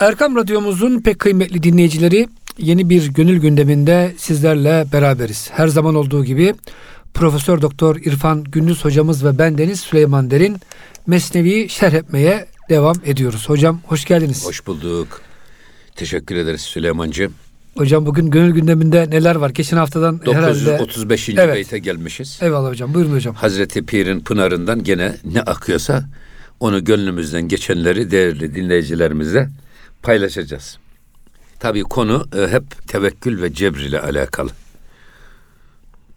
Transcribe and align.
Erkam 0.00 0.36
Radyomuzun 0.36 1.00
pek 1.00 1.18
kıymetli 1.18 1.62
dinleyicileri 1.62 2.28
yeni 2.58 2.90
bir 2.90 3.06
gönül 3.06 3.40
gündeminde 3.40 4.14
sizlerle 4.16 4.86
beraberiz. 4.92 5.50
Her 5.52 5.68
zaman 5.68 5.94
olduğu 5.94 6.24
gibi 6.24 6.54
Profesör 7.14 7.62
Doktor 7.62 7.96
İrfan 7.96 8.44
Gündüz 8.44 8.84
hocamız 8.84 9.24
ve 9.24 9.38
bendeniz 9.38 9.80
Süleyman 9.80 10.30
Derin 10.30 10.56
Mesnevi 11.06 11.68
şerh 11.68 11.92
etmeye 11.92 12.46
devam 12.68 12.96
ediyoruz. 13.04 13.48
Hocam 13.48 13.80
hoş 13.86 14.04
geldiniz. 14.04 14.46
Hoş 14.46 14.66
bulduk. 14.66 15.20
Teşekkür 15.94 16.36
ederiz 16.36 16.60
Süleymancığım. 16.60 17.34
Hocam 17.76 18.06
bugün 18.06 18.30
gönül 18.30 18.50
gündeminde 18.54 19.10
neler 19.10 19.36
var? 19.36 19.50
Geçen 19.50 19.76
haftadan 19.76 20.26
935. 20.26 21.28
herhalde... 21.28 21.42
Evet. 21.42 21.54
beyte 21.54 21.78
gelmişiz. 21.78 22.38
Eyvallah 22.42 22.70
hocam. 22.70 22.94
Buyurun 22.94 23.12
hocam. 23.12 23.34
Hazreti 23.34 23.86
Pir'in 23.86 24.20
pınarından 24.20 24.84
gene 24.84 25.16
ne 25.24 25.40
akıyorsa 25.40 26.04
onu 26.60 26.84
gönlümüzden 26.84 27.48
geçenleri 27.48 28.10
değerli 28.10 28.54
dinleyicilerimizle 28.54 29.48
paylaşacağız. 30.06 30.78
Tabii 31.58 31.82
konu 31.82 32.26
e, 32.36 32.48
hep 32.48 32.88
tevekkül 32.88 33.42
ve 33.42 33.52
cebr 33.52 33.78
ile 33.78 34.00
alakalı. 34.00 34.50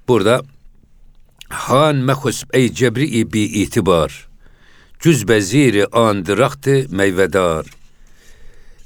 Burada 0.08 0.42
Han 1.50 1.96
mehus 1.96 2.44
ey 2.54 2.74
cebri 2.74 3.34
bi 3.34 3.40
itibar. 3.40 4.28
Cüz 5.00 5.28
beziri 5.28 5.88
andıraktı 5.88 6.86
meyvedar. 6.90 7.66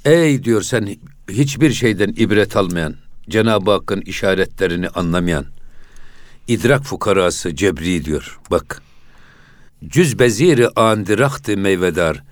Ey 0.06 0.44
diyor 0.44 0.62
sen 0.62 0.96
hiçbir 1.30 1.74
şeyden 1.74 2.14
ibret 2.18 2.58
almayan, 2.58 2.96
Cenab-ı 3.30 3.72
Hakk'ın 3.72 4.02
işaretlerini 4.02 4.90
anlamayan, 4.90 5.46
idrak 6.48 6.84
fukarası 6.84 7.56
cebri 7.56 8.06
diyor. 8.06 8.40
Bak. 8.52 8.82
Cüz 9.88 10.20
beziri 10.20 10.70
andirahtı 10.70 11.58
meyvedar. 11.58 12.24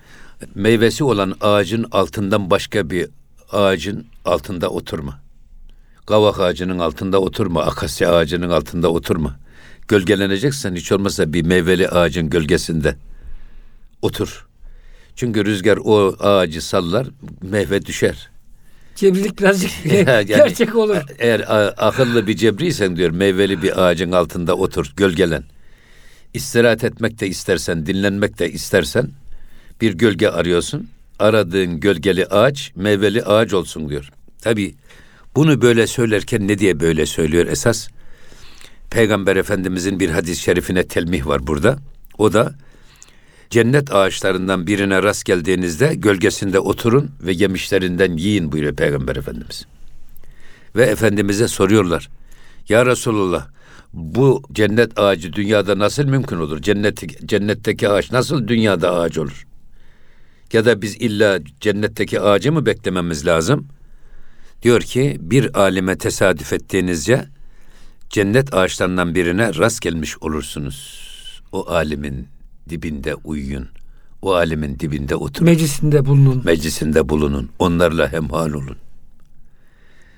Meyvesi 0.55 1.04
olan 1.04 1.36
ağacın 1.41 1.86
altından 1.91 2.49
başka 2.49 2.90
bir 2.90 3.08
ağacın 3.52 4.05
altında 4.26 4.70
oturma. 4.70 5.20
Kavak 6.05 6.40
ağacının 6.40 6.79
altında 6.79 7.21
oturma, 7.21 7.63
akasya 7.63 8.16
ağacının 8.16 8.49
altında 8.49 8.90
oturma. 8.91 9.40
Gölgeleneceksen 9.88 10.76
hiç 10.76 10.91
olmazsa 10.91 11.34
bir 11.34 11.46
meyveli 11.46 11.90
ağacın 11.90 12.29
gölgesinde 12.29 12.96
otur. 14.01 14.48
Çünkü 15.16 15.46
rüzgar 15.46 15.77
o 15.84 16.16
ağacı 16.20 16.62
sallar, 16.62 17.07
meyve 17.41 17.85
düşer. 17.85 18.29
Cebrilik 18.96 19.40
birazcık 19.40 19.71
yani, 19.85 20.26
gerçek 20.26 20.76
olur. 20.76 20.98
Eğer 21.20 21.46
akıllı 21.77 22.27
bir 22.27 22.35
cebriysen 22.35 22.96
diyor 22.96 23.10
meyveli 23.12 23.63
bir 23.63 23.84
ağacın 23.84 24.12
altında 24.12 24.55
otur, 24.55 24.94
gölgelen. 24.98 25.44
İstirahat 26.34 26.84
etmek 26.84 27.20
de 27.20 27.27
istersen, 27.27 27.85
dinlenmek 27.85 28.40
de 28.40 28.51
istersen 28.51 29.10
bir 29.82 29.93
gölge 29.93 30.27
arıyorsun. 30.27 30.87
Aradığın 31.20 31.79
gölgeli 31.79 32.26
ağaç 32.26 32.71
meyveli 32.76 33.24
ağaç 33.24 33.54
olsun 33.54 33.90
diyor. 33.90 34.10
Tabi 34.41 34.76
bunu 35.35 35.62
böyle 35.62 35.88
söylerken 35.88 36.48
ne 36.48 36.60
diye 36.60 36.79
böyle 36.79 37.05
söylüyor 37.05 37.48
esas? 37.48 37.88
Peygamber 38.91 39.35
Efendimizin 39.35 39.99
bir 39.99 40.10
hadis-i 40.10 40.41
şerifine 40.41 40.88
telmih 40.88 41.27
var 41.27 41.48
burada. 41.48 41.77
O 42.18 42.34
da 42.34 42.54
cennet 43.49 43.93
ağaçlarından 43.93 44.68
birine 44.68 45.04
rast 45.04 45.26
geldiğinizde 45.26 45.95
gölgesinde 45.95 46.60
oturun 46.60 47.12
ve 47.21 47.32
yemişlerinden 47.32 48.18
yiyin 48.18 48.51
buyuruyor 48.51 48.76
Peygamber 48.76 49.16
Efendimiz. 49.16 49.66
Ve 50.76 50.85
Efendimiz'e 50.85 51.48
soruyorlar. 51.48 52.10
Ya 52.70 52.85
Resulullah 52.85 53.48
bu 53.93 54.43
cennet 54.51 54.99
ağacı 54.99 55.34
dünyada 55.34 55.79
nasıl 55.79 56.04
mümkün 56.04 56.38
olur? 56.38 56.62
Cennet, 56.62 57.27
cennetteki 57.27 57.90
ağaç 57.90 58.12
nasıl 58.12 58.48
dünyada 58.48 58.93
ağaç 58.93 59.18
olur? 59.18 59.45
Ya 60.54 60.66
da 60.66 60.82
biz 60.82 60.96
illa 60.96 61.40
cennetteki 61.62 62.21
ağacı 62.21 62.52
mı 62.52 62.66
beklememiz 62.66 63.26
lazım? 63.26 63.68
Diyor 64.63 64.81
ki 64.81 65.18
bir 65.19 65.59
alime 65.59 65.97
tesadüf 65.97 66.53
ettiğinizce 66.53 67.25
cennet 68.09 68.53
ağaçlarından 68.53 69.16
birine 69.16 69.56
rast 69.56 69.81
gelmiş 69.81 70.17
olursunuz. 70.17 71.12
O 71.51 71.69
alimin 71.69 72.28
dibinde 72.69 73.16
uyuyun. 73.16 73.67
O 74.22 74.34
alimin 74.34 74.79
dibinde 74.79 75.16
oturun. 75.16 75.45
Meclisinde 75.45 76.06
bulunun. 76.06 76.41
Meclisinde 76.45 77.09
bulunun. 77.09 77.50
Onlarla 77.59 78.12
hemhal 78.12 78.53
olun. 78.53 78.78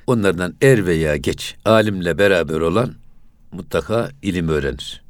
Onlardan 0.08 0.56
er 0.62 0.86
veya 0.86 1.16
geç 1.16 1.56
alimle 1.66 2.18
beraber 2.18 2.60
olan 2.60 2.94
mutlaka 3.52 4.12
ilim 4.22 4.50
öğrenir. 4.50 5.04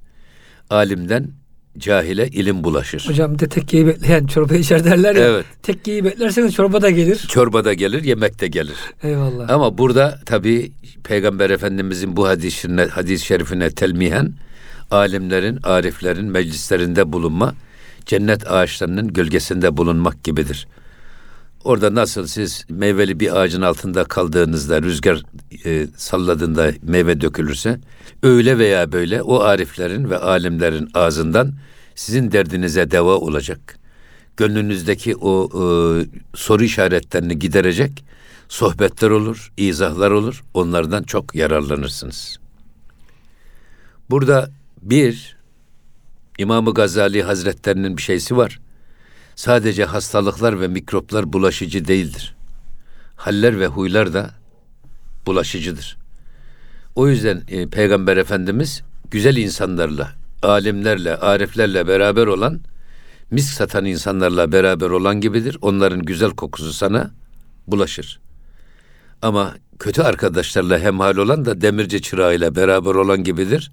Alimden 0.70 1.32
cahile 1.78 2.28
ilim 2.28 2.64
bulaşır. 2.64 3.06
Hocam 3.08 3.40
de 3.40 3.50
tekkeyi 3.50 3.88
bekleyen 3.88 4.26
çorba 4.26 4.56
içer 4.56 4.84
derler 4.84 5.16
ya. 5.16 5.26
Evet. 5.26 5.46
Tekkeyi 5.64 6.06
beklerseniz 6.06 6.54
çorba 6.54 6.82
da 6.82 6.90
gelir. 6.90 7.18
Çorba 7.18 7.66
da 7.66 7.74
gelir, 7.74 8.04
yemek 8.04 8.42
de 8.42 8.48
gelir. 8.48 8.78
Eyvallah. 9.04 9.50
Ama 9.50 9.78
burada 9.78 10.20
tabi 10.26 10.72
Peygamber 11.04 11.50
Efendimizin 11.50 12.18
bu 12.18 12.28
hadis-i 12.28 12.82
hadis 12.92 13.24
şerifine 13.24 13.70
telmihen 13.70 14.34
alimlerin, 14.92 15.60
ariflerin 15.64 16.26
meclislerinde 16.26 17.14
bulunma, 17.14 17.54
cennet 18.06 18.52
ağaçlarının 18.52 19.08
gölgesinde 19.08 19.78
bulunmak 19.78 20.24
gibidir. 20.24 20.68
Orada 21.64 21.96
nasıl 21.96 22.28
siz 22.28 22.66
meyveli 22.70 23.20
bir 23.20 23.40
ağacın 23.40 23.62
altında 23.62 24.04
kaldığınızda 24.04 24.82
rüzgar 24.82 25.24
e, 25.66 25.88
salladığında 25.98 26.72
meyve 26.82 27.22
dökülürse 27.22 27.80
öyle 28.24 28.58
veya 28.58 28.92
böyle 28.92 29.22
o 29.22 29.40
ariflerin 29.40 30.10
ve 30.10 30.18
alimlerin 30.18 30.90
ağzından 30.94 31.54
sizin 31.96 32.32
derdinize 32.32 32.92
deva 32.92 33.16
olacak. 33.16 33.80
Gönlünüzdeki 34.38 35.16
o 35.16 35.50
e, 35.54 35.66
soru 36.36 36.64
işaretlerini 36.64 37.40
giderecek 37.40 38.06
sohbetler 38.50 39.10
olur, 39.10 39.52
izahlar 39.58 40.12
olur. 40.12 40.44
Onlardan 40.54 41.04
çok 41.04 41.36
yararlanırsınız. 41.36 42.38
Burada 44.10 44.52
bir, 44.82 45.38
İmam-ı 46.38 46.74
Gazali 46.74 47.24
Hazretlerinin 47.24 47.98
bir 47.98 48.02
şeysi 48.02 48.38
var. 48.38 48.60
Sadece 49.36 49.86
hastalıklar 49.86 50.62
ve 50.62 50.68
mikroplar 50.68 51.34
bulaşıcı 51.34 51.88
değildir. 51.88 52.36
Haller 53.16 53.60
ve 53.60 53.68
huylar 53.68 54.14
da 54.14 54.32
bulaşıcıdır. 55.26 55.98
O 56.96 57.08
yüzden 57.08 57.44
e, 57.48 57.68
Peygamber 57.68 58.18
Efendimiz 58.18 58.84
güzel 59.12 59.38
insanlarla, 59.38 60.14
alimlerle, 60.44 61.18
ariflerle 61.18 61.88
beraber 61.88 62.28
olan, 62.28 62.62
misk 63.32 63.54
satan 63.54 63.86
insanlarla 63.86 64.52
beraber 64.52 64.90
olan 64.90 65.22
gibidir. 65.22 65.58
Onların 65.62 66.02
güzel 66.02 66.30
kokusu 66.30 66.74
sana 66.74 67.12
bulaşır. 67.68 68.20
Ama 69.22 69.54
kötü 69.80 70.02
arkadaşlarla 70.02 70.80
hemhal 70.80 71.18
olan 71.18 71.46
da 71.46 71.62
demirci 71.62 72.02
çırağıyla 72.02 72.56
beraber 72.56 72.96
olan 72.96 73.24
gibidir. 73.24 73.72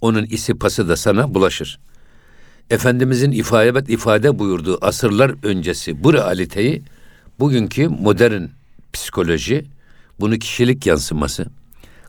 Onun 0.00 0.24
isi 0.24 0.54
pası 0.58 0.88
da 0.88 0.96
sana 0.96 1.34
bulaşır. 1.34 1.80
Efendimizin 2.70 3.32
ifade, 3.32 3.92
ifade 3.92 4.38
buyurduğu 4.38 4.78
asırlar 4.84 5.34
öncesi 5.42 6.04
bu 6.04 6.14
realiteyi 6.14 6.82
bugünkü 7.38 7.88
modern 7.88 8.42
psikoloji 8.92 9.66
bunu 10.20 10.38
kişilik 10.38 10.86
yansıması, 10.86 11.46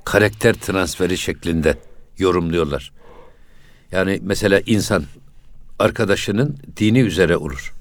karakter 0.05 0.53
transferi 0.53 1.17
şeklinde 1.17 1.77
yorumluyorlar. 2.17 2.91
Yani 3.91 4.19
mesela 4.21 4.61
insan 4.65 5.03
arkadaşının 5.79 6.57
dini 6.77 6.99
üzere 6.99 7.37
olur. 7.37 7.73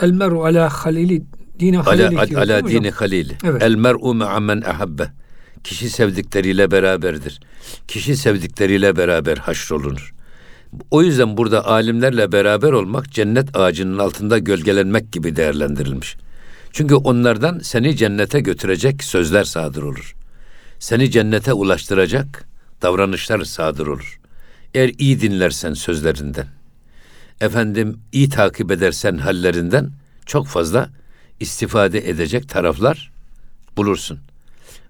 El 0.00 0.10
meru 0.10 0.44
ala 0.44 0.68
halili 0.68 1.22
dini 1.60 1.78
halili. 1.78 2.18
Ala, 2.18 2.40
ala 2.40 2.68
dini 2.68 2.90
halili. 2.90 3.36
Evet. 3.44 3.62
El 3.62 3.74
mer'u 3.74 4.14
me'ammen 4.14 4.60
ahabbe. 4.60 5.12
Kişi 5.64 5.90
sevdikleriyle 5.90 6.70
beraberdir. 6.70 7.40
Kişi 7.88 8.16
sevdikleriyle 8.16 8.96
beraber 8.96 9.36
haşrolunur. 9.36 10.13
O 10.90 11.02
yüzden 11.02 11.36
burada 11.36 11.66
alimlerle 11.66 12.32
beraber 12.32 12.72
olmak 12.72 13.12
cennet 13.12 13.56
ağacının 13.56 13.98
altında 13.98 14.38
gölgelenmek 14.38 15.12
gibi 15.12 15.36
değerlendirilmiş. 15.36 16.16
Çünkü 16.72 16.94
onlardan 16.94 17.58
seni 17.58 17.96
cennete 17.96 18.40
götürecek 18.40 19.04
sözler 19.04 19.44
sadır 19.44 19.82
olur. 19.82 20.14
Seni 20.78 21.10
cennete 21.10 21.52
ulaştıracak 21.52 22.44
davranışlar 22.82 23.44
sadır 23.44 23.86
olur. 23.86 24.20
Eğer 24.74 24.92
iyi 24.98 25.20
dinlersen 25.20 25.74
sözlerinden, 25.74 26.46
efendim 27.40 27.98
iyi 28.12 28.28
takip 28.28 28.70
edersen 28.70 29.18
hallerinden 29.18 29.90
çok 30.26 30.46
fazla 30.46 30.88
istifade 31.40 32.08
edecek 32.08 32.48
taraflar 32.48 33.12
bulursun. 33.76 34.18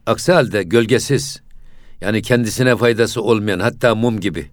Aksi 0.06 0.32
halde 0.32 0.62
gölgesiz, 0.62 1.42
yani 2.00 2.22
kendisine 2.22 2.76
faydası 2.76 3.22
olmayan 3.22 3.60
hatta 3.60 3.94
mum 3.94 4.20
gibi 4.20 4.50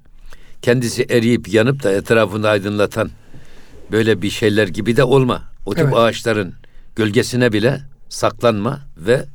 kendisi 0.61 1.05
eriyip 1.09 1.53
yanıp 1.53 1.83
da 1.83 1.91
etrafını 1.91 2.47
aydınlatan 2.47 3.09
böyle 3.91 4.21
bir 4.21 4.29
şeyler 4.29 4.67
gibi 4.67 4.97
de 4.97 5.03
olma. 5.03 5.43
O 5.65 5.73
tip 5.73 5.83
evet. 5.83 5.93
ağaçların 5.95 6.53
gölgesine 6.95 7.53
bile 7.53 7.81
saklanma 8.09 8.79
ve 8.97 9.25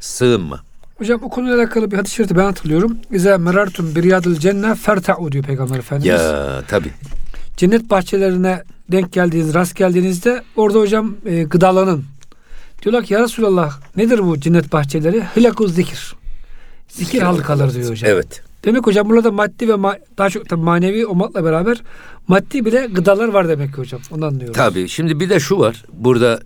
sığınma. 0.00 0.60
Hocam 0.98 1.20
o 1.22 1.28
konuyla 1.28 1.56
alakalı 1.56 1.90
bir 1.90 1.96
hadis-i 1.96 2.14
şerifi 2.14 2.36
ben 2.36 2.44
hatırlıyorum. 2.44 2.98
İze 3.10 3.36
merartum 3.36 3.94
bir 3.94 4.02
riyadil 4.02 4.36
cenne 4.36 4.74
ferta'u 4.74 5.32
diyor 5.32 5.44
Peygamber 5.44 5.78
Efendimiz. 5.78 6.20
Ya 6.20 6.62
tabi. 6.68 6.88
Cennet 7.56 7.90
bahçelerine 7.90 8.62
denk 8.92 9.12
geldiğiniz, 9.12 9.54
rast 9.54 9.76
geldiğinizde 9.76 10.42
orada 10.56 10.78
hocam 10.78 11.16
e, 11.26 11.42
gıdalanın. 11.42 12.04
Diyorlar 12.82 13.04
ki 13.04 13.14
ya 13.14 13.20
Resulallah 13.20 13.80
nedir 13.96 14.18
bu 14.18 14.40
cennet 14.40 14.72
bahçeleri? 14.72 15.24
Hilakuz 15.36 15.74
zikir. 15.74 16.14
Zikir 16.88 17.22
halkaları 17.22 17.74
diyor 17.74 17.90
hocam. 17.90 18.10
Evet. 18.10 18.42
Demek 18.66 18.86
hocam 18.86 19.08
burada 19.08 19.30
maddi 19.32 19.68
ve 19.68 19.72
ma- 19.72 20.00
daha 20.18 20.30
çok 20.30 20.48
tabii 20.48 20.60
manevi 20.62 21.06
olmakla 21.06 21.44
beraber 21.44 21.82
maddi 22.28 22.64
bile 22.64 22.86
gıdalar 22.86 23.28
var 23.28 23.48
demek 23.48 23.70
ki 23.74 23.76
hocam. 23.76 24.00
Ondan 24.10 24.28
anlıyoruz. 24.28 24.56
Tabii. 24.56 24.88
Şimdi 24.88 25.20
bir 25.20 25.30
de 25.30 25.40
şu 25.40 25.58
var. 25.58 25.84
Burada 25.92 26.40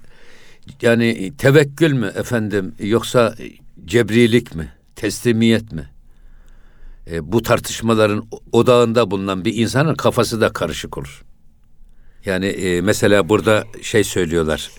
yani 0.82 1.32
tevekkül 1.38 1.93
mü 1.93 2.12
efendim 2.17 2.75
yoksa 2.78 3.34
cebrilik 3.84 4.55
mi? 4.55 4.72
Teslimiyet 4.96 5.72
mi? 5.72 5.90
E, 7.11 7.32
bu 7.32 7.43
tartışmaların 7.43 8.25
odağında 8.52 9.11
bulunan 9.11 9.44
bir 9.44 9.55
insanın 9.55 9.94
kafası 9.94 10.40
da 10.40 10.52
karışık 10.52 10.99
olur. 10.99 11.23
Yani 12.25 12.46
e, 12.46 12.81
mesela 12.81 13.28
burada 13.28 13.64
şey 13.82 14.05
söylüyorlar. 14.05 14.70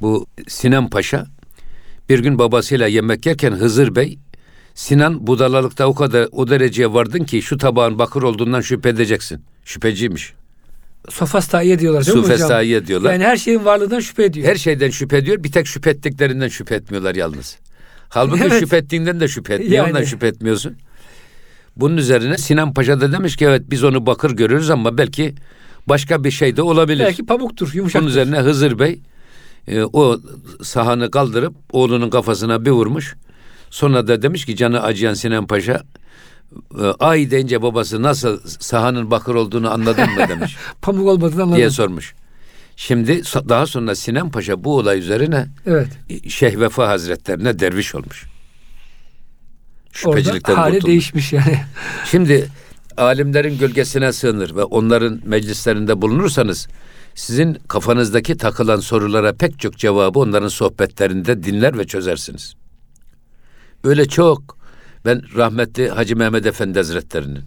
Bu 0.00 0.26
Sinan 0.48 0.90
Paşa 0.90 1.26
bir 2.08 2.18
gün 2.18 2.38
babasıyla 2.38 2.86
yemek 2.86 3.26
yerken 3.26 3.52
Hızır 3.52 3.94
Bey 3.94 4.18
Sinan 4.78 5.26
budalalıkta 5.26 5.86
o 5.86 5.94
kadar 5.94 6.28
o 6.32 6.48
dereceye 6.48 6.92
vardın 6.92 7.24
ki 7.24 7.42
şu 7.42 7.58
tabağın 7.58 7.98
bakır 7.98 8.22
olduğundan 8.22 8.60
şüphe 8.60 8.88
edeceksin. 8.88 9.40
Şüpheciymiş. 9.64 10.32
Sofastaiye 11.08 11.78
diyorlar 11.78 12.06
değil 12.06 12.16
mi 12.16 12.22
hocam? 12.22 12.36
Sufestaiye 12.36 12.86
diyorlar. 12.86 13.12
Yani 13.12 13.24
her 13.24 13.36
şeyin 13.36 13.64
varlığından 13.64 14.00
şüphe 14.00 14.24
ediyor. 14.24 14.48
Her 14.48 14.54
şeyden 14.54 14.90
şüphe 14.90 15.16
ediyor. 15.16 15.42
Bir 15.44 15.52
tek 15.52 15.66
şüphe 15.66 15.90
ettiklerinden 15.90 16.48
şüphe 16.48 16.74
etmiyorlar 16.74 17.14
yalnız. 17.14 17.58
Halbuki 18.08 18.42
Evet. 18.42 18.60
şüphe 18.60 18.76
ettiğinden 18.76 19.20
de 19.20 19.28
şüphe 19.28 19.54
etmiyor. 19.54 19.72
Yani. 19.72 19.88
Ondan 19.88 20.04
şüphe 20.04 20.26
etmiyorsun. 20.26 20.76
Bunun 21.76 21.96
üzerine 21.96 22.38
Sinan 22.38 22.74
Paşa 22.74 23.00
da 23.00 23.12
demiş 23.12 23.36
ki 23.36 23.44
evet 23.44 23.62
biz 23.70 23.84
onu 23.84 24.06
bakır 24.06 24.30
görürüz 24.30 24.70
ama 24.70 24.98
belki 24.98 25.34
başka 25.86 26.24
bir 26.24 26.30
şey 26.30 26.56
de 26.56 26.62
olabilir. 26.62 27.04
Belki 27.04 27.26
pamuktur, 27.26 27.70
yumuşak. 27.74 28.02
Bunun 28.02 28.10
üzerine 28.10 28.38
Hızır 28.38 28.78
Bey 28.78 29.00
e, 29.68 29.82
o 29.82 30.20
sahanı 30.62 31.10
kaldırıp 31.10 31.54
oğlunun 31.72 32.10
kafasına 32.10 32.64
bir 32.64 32.70
vurmuş. 32.70 33.16
Sonra 33.70 34.06
da 34.08 34.22
demiş 34.22 34.44
ki 34.46 34.56
canı 34.56 34.82
acıyan 34.82 35.14
Sinan 35.14 35.46
Paşa 35.46 35.82
e, 36.80 36.82
ay 36.98 37.30
deyince 37.30 37.62
babası 37.62 38.02
nasıl 38.02 38.40
sahanın 38.46 39.10
bakır 39.10 39.34
olduğunu 39.34 39.70
anladın 39.70 40.10
mı 40.10 40.28
demiş 40.28 40.56
Pamuk 40.82 41.08
olmadığını 41.08 41.42
anladım. 41.42 41.56
diye 41.56 41.70
sormuş. 41.70 42.14
Şimdi 42.76 43.22
daha 43.48 43.66
sonra 43.66 43.94
Sinan 43.94 44.30
Paşa 44.30 44.64
bu 44.64 44.76
olay 44.76 44.98
üzerine 44.98 45.46
Evet. 45.66 45.88
Şeyh 46.28 46.58
Vefa 46.60 46.88
Hazretlerine 46.88 47.58
derviş 47.58 47.94
olmuş. 47.94 48.26
Orada 50.04 50.18
Şüphecilikten 50.20 50.54
hali 50.54 50.72
kurtulmuş. 50.72 50.86
değişmiş 50.90 51.32
yani. 51.32 51.58
Şimdi 52.10 52.48
alimlerin 52.96 53.58
gölgesine 53.58 54.12
sığınır 54.12 54.56
ve 54.56 54.64
onların 54.64 55.20
meclislerinde 55.24 56.02
bulunursanız 56.02 56.68
sizin 57.14 57.54
kafanızdaki 57.68 58.36
takılan 58.36 58.80
sorulara 58.80 59.32
pek 59.32 59.58
çok 59.58 59.76
cevabı 59.78 60.18
onların 60.18 60.48
sohbetlerinde 60.48 61.42
dinler 61.42 61.78
ve 61.78 61.86
çözersiniz. 61.86 62.54
Öyle 63.84 64.08
çok 64.08 64.58
ben 65.04 65.22
rahmetli 65.36 65.88
Hacı 65.88 66.16
Mehmet 66.16 66.46
Efendi 66.46 66.78
Hazretlerinin, 66.78 67.44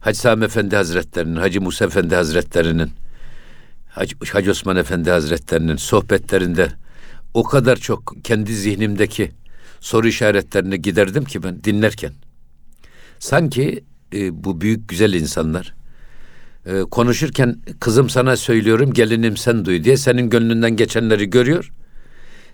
Hacı 0.00 0.18
Sami 0.18 0.44
Efendi 0.44 0.76
Hazretlerinin, 0.76 1.36
Hacı 1.36 1.60
Musa 1.60 1.84
Efendi 1.84 2.14
Hazretlerinin, 2.14 2.90
Hacı, 3.88 4.16
Hacı 4.32 4.50
Osman 4.50 4.76
Efendi 4.76 5.10
Hazretlerinin 5.10 5.76
sohbetlerinde 5.76 6.72
o 7.34 7.42
kadar 7.42 7.76
çok 7.76 8.14
kendi 8.24 8.54
zihnimdeki 8.54 9.32
soru 9.80 10.08
işaretlerini 10.08 10.82
giderdim 10.82 11.24
ki 11.24 11.42
ben 11.42 11.64
dinlerken. 11.64 12.12
Sanki 13.18 13.84
e, 14.14 14.44
bu 14.44 14.60
büyük 14.60 14.88
güzel 14.88 15.12
insanlar 15.12 15.74
e, 16.66 16.80
konuşurken 16.80 17.56
kızım 17.80 18.10
sana 18.10 18.36
söylüyorum 18.36 18.92
gelinim 18.92 19.36
sen 19.36 19.64
duy 19.64 19.84
diye 19.84 19.96
senin 19.96 20.30
gönlünden 20.30 20.76
geçenleri 20.76 21.30
görüyor. 21.30 21.72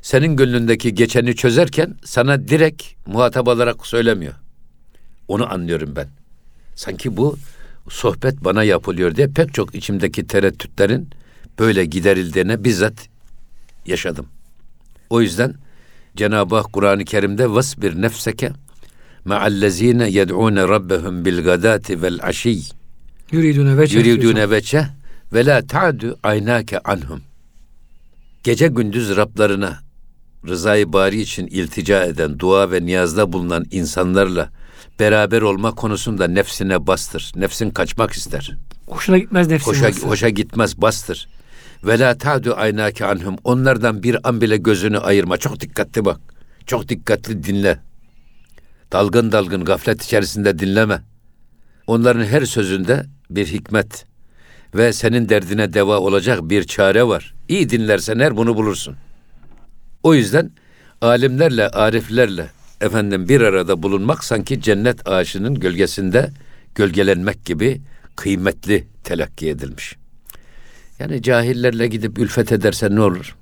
Senin 0.09 0.37
gönlündeki 0.37 0.95
geçeni 0.95 1.37
çözerken 1.37 1.95
sana 2.05 2.49
direkt 2.49 2.83
muhatap 3.07 3.49
olarak 3.49 3.87
söylemiyor. 3.87 4.35
Onu 5.29 5.53
anlıyorum 5.53 5.97
ben. 5.97 6.09
Sanki 6.75 7.17
bu 7.17 7.37
sohbet 7.89 8.45
bana 8.45 8.65
yapılıyor 8.65 9.17
diye 9.17 9.29
pek 9.29 9.55
çok 9.55 9.75
içimdeki 9.75 10.27
tereddütlerin 10.27 11.11
böyle 11.59 11.85
giderildiğine 11.85 12.65
bizzat 12.65 13.09
yaşadım. 13.87 14.27
O 15.11 15.21
yüzden 15.21 15.55
Cenab-ı 16.17 16.57
Hak 16.57 16.73
Kur'an-ı 16.73 17.05
Kerim'de 17.05 17.51
vasbir 17.51 18.03
nefseke 18.03 18.53
ma'allezine 19.25 20.11
yed'une 20.11 20.63
rabbehum 20.63 21.25
bil 21.25 21.45
gadati 21.45 22.03
vel 22.03 22.19
aşiy 22.23 22.63
Yuridune 23.33 23.77
ve 23.77 23.85
yuridune 23.85 24.51
veçe 24.51 24.87
ve 25.33 25.47
la 25.47 25.67
ta'du 25.67 26.19
aynake 26.23 26.79
anhum. 26.79 27.23
Gece 28.45 28.69
gündüz 28.69 29.17
Rablarına 29.17 29.88
rızayı 30.49 30.93
bari 30.93 31.21
için 31.21 31.47
iltica 31.47 32.05
eden, 32.05 32.39
dua 32.39 32.71
ve 32.71 32.87
niyazda 32.87 33.33
bulunan 33.33 33.65
insanlarla 33.71 34.51
beraber 35.01 35.43
olma 35.43 35.75
konusunda 35.75 36.29
nefsine 36.29 36.87
bastır. 36.87 37.33
Nefsin 37.37 37.71
kaçmak 37.71 38.13
ister. 38.13 38.57
Hoşuna 38.87 39.19
gitmez 39.19 39.49
nefsin 39.49 39.71
Hoşa, 39.71 39.85
varsa. 39.85 40.09
hoşa 40.09 40.29
gitmez 40.29 40.81
bastır. 40.83 41.29
Ve 41.85 41.99
la 41.99 42.19
ta'du 42.19 42.55
aynake 42.57 43.05
anhum. 43.07 43.37
Onlardan 43.45 44.03
bir 44.03 44.29
an 44.29 44.41
bile 44.41 44.57
gözünü 44.57 44.99
ayırma. 44.99 45.37
Çok 45.37 45.61
dikkatli 45.61 46.05
bak. 46.05 46.21
Çok 46.67 46.89
dikkatli 46.89 47.45
dinle. 47.45 47.81
Dalgın 48.93 49.33
dalgın 49.33 49.65
gaflet 49.65 50.03
içerisinde 50.03 50.59
dinleme. 50.59 51.03
Onların 51.87 52.25
her 52.25 52.45
sözünde 52.45 53.07
bir 53.31 53.47
hikmet 53.47 54.05
ve 54.75 54.93
senin 54.93 55.29
derdine 55.29 55.73
deva 55.73 55.99
olacak 55.99 56.41
bir 56.43 56.65
çare 56.65 57.05
var. 57.09 57.35
İyi 57.49 57.71
dinlersen 57.71 58.19
her 58.19 58.37
bunu 58.37 58.57
bulursun. 58.57 58.97
O 60.09 60.15
yüzden 60.15 60.51
alimlerle, 61.01 61.69
ariflerle 61.69 62.51
efendim 62.81 63.29
bir 63.29 63.41
arada 63.41 63.83
bulunmak 63.83 64.25
sanki 64.25 64.61
cennet 64.61 65.09
ağaçının 65.09 65.55
gölgesinde 65.55 66.31
gölgelenmek 66.75 67.45
gibi 67.45 67.81
kıymetli 68.17 68.87
telakki 69.05 69.49
edilmiş. 69.49 69.97
Yani 70.99 71.23
cahillerle 71.23 71.87
gidip 71.87 72.19
ülfet 72.19 72.53
edersen 72.53 72.97
ne 72.97 73.01
olur? 73.01 73.37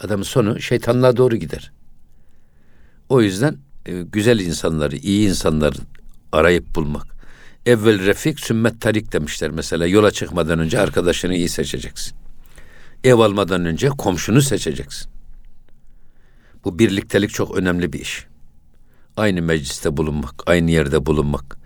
Adamın 0.00 0.22
sonu 0.22 0.60
şeytanlığa 0.60 1.16
doğru 1.16 1.36
gider. 1.36 1.72
O 3.08 3.22
yüzden 3.22 3.56
e, 3.86 4.02
güzel 4.02 4.40
insanları, 4.40 4.96
iyi 4.96 5.28
insanları 5.28 5.78
arayıp 6.32 6.74
bulmak. 6.74 7.06
Evvel 7.66 8.06
refik, 8.06 8.40
sümmet 8.40 8.80
tarik 8.80 9.12
demişler 9.12 9.50
mesela. 9.50 9.86
Yola 9.86 10.10
çıkmadan 10.10 10.58
önce 10.58 10.80
arkadaşını 10.80 11.34
iyi 11.34 11.48
seçeceksin. 11.48 12.27
Ev 13.04 13.18
almadan 13.18 13.64
önce 13.64 13.88
komşunu 13.88 14.42
seçeceksin. 14.42 15.10
Bu 16.64 16.78
birliktelik 16.78 17.30
çok 17.30 17.56
önemli 17.56 17.92
bir 17.92 18.00
iş. 18.00 18.26
Aynı 19.16 19.42
mecliste 19.42 19.96
bulunmak, 19.96 20.34
aynı 20.46 20.70
yerde 20.70 21.06
bulunmak, 21.06 21.58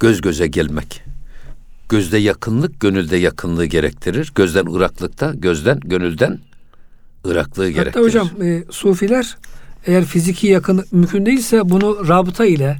göz 0.00 0.20
göze 0.20 0.46
gelmek. 0.46 1.02
Gözde 1.88 2.18
yakınlık, 2.18 2.80
gönülde 2.80 3.16
yakınlığı 3.16 3.66
gerektirir. 3.66 4.32
Gözden 4.34 4.66
ıraklıkta, 4.66 5.32
gözden, 5.34 5.80
gönülden 5.80 6.38
ıraklığı 7.26 7.70
gerektirir. 7.70 7.94
Hatta 7.94 8.00
hocam 8.00 8.42
e, 8.42 8.64
sufiler 8.70 9.36
eğer 9.86 10.04
fiziki 10.04 10.46
yakın 10.46 10.84
mümkün 10.92 11.26
değilse 11.26 11.70
bunu 11.70 12.08
rabıta 12.08 12.46
ile 12.46 12.78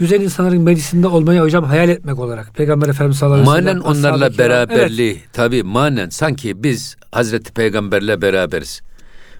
güzel 0.00 0.20
insanların 0.20 0.62
meclisinde 0.62 1.06
olmayı 1.06 1.40
hocam 1.40 1.64
hayal 1.64 1.88
etmek 1.88 2.18
olarak. 2.18 2.54
Peygamber 2.54 2.88
Efendimiz 2.88 3.18
sallallahu 3.18 3.50
aleyhi 3.50 3.66
ve 3.66 3.70
Manen 3.70 3.80
sellem. 3.80 3.96
onlarla 3.96 4.24
ashab-ı 4.24 4.36
kiram. 4.36 4.50
Evet. 4.50 4.68
beraberliği 4.70 5.18
tabi 5.32 5.62
manen 5.62 6.08
sanki 6.08 6.62
biz 6.62 6.96
Hazreti 7.12 7.52
Peygamberle 7.52 8.22
beraberiz. 8.22 8.80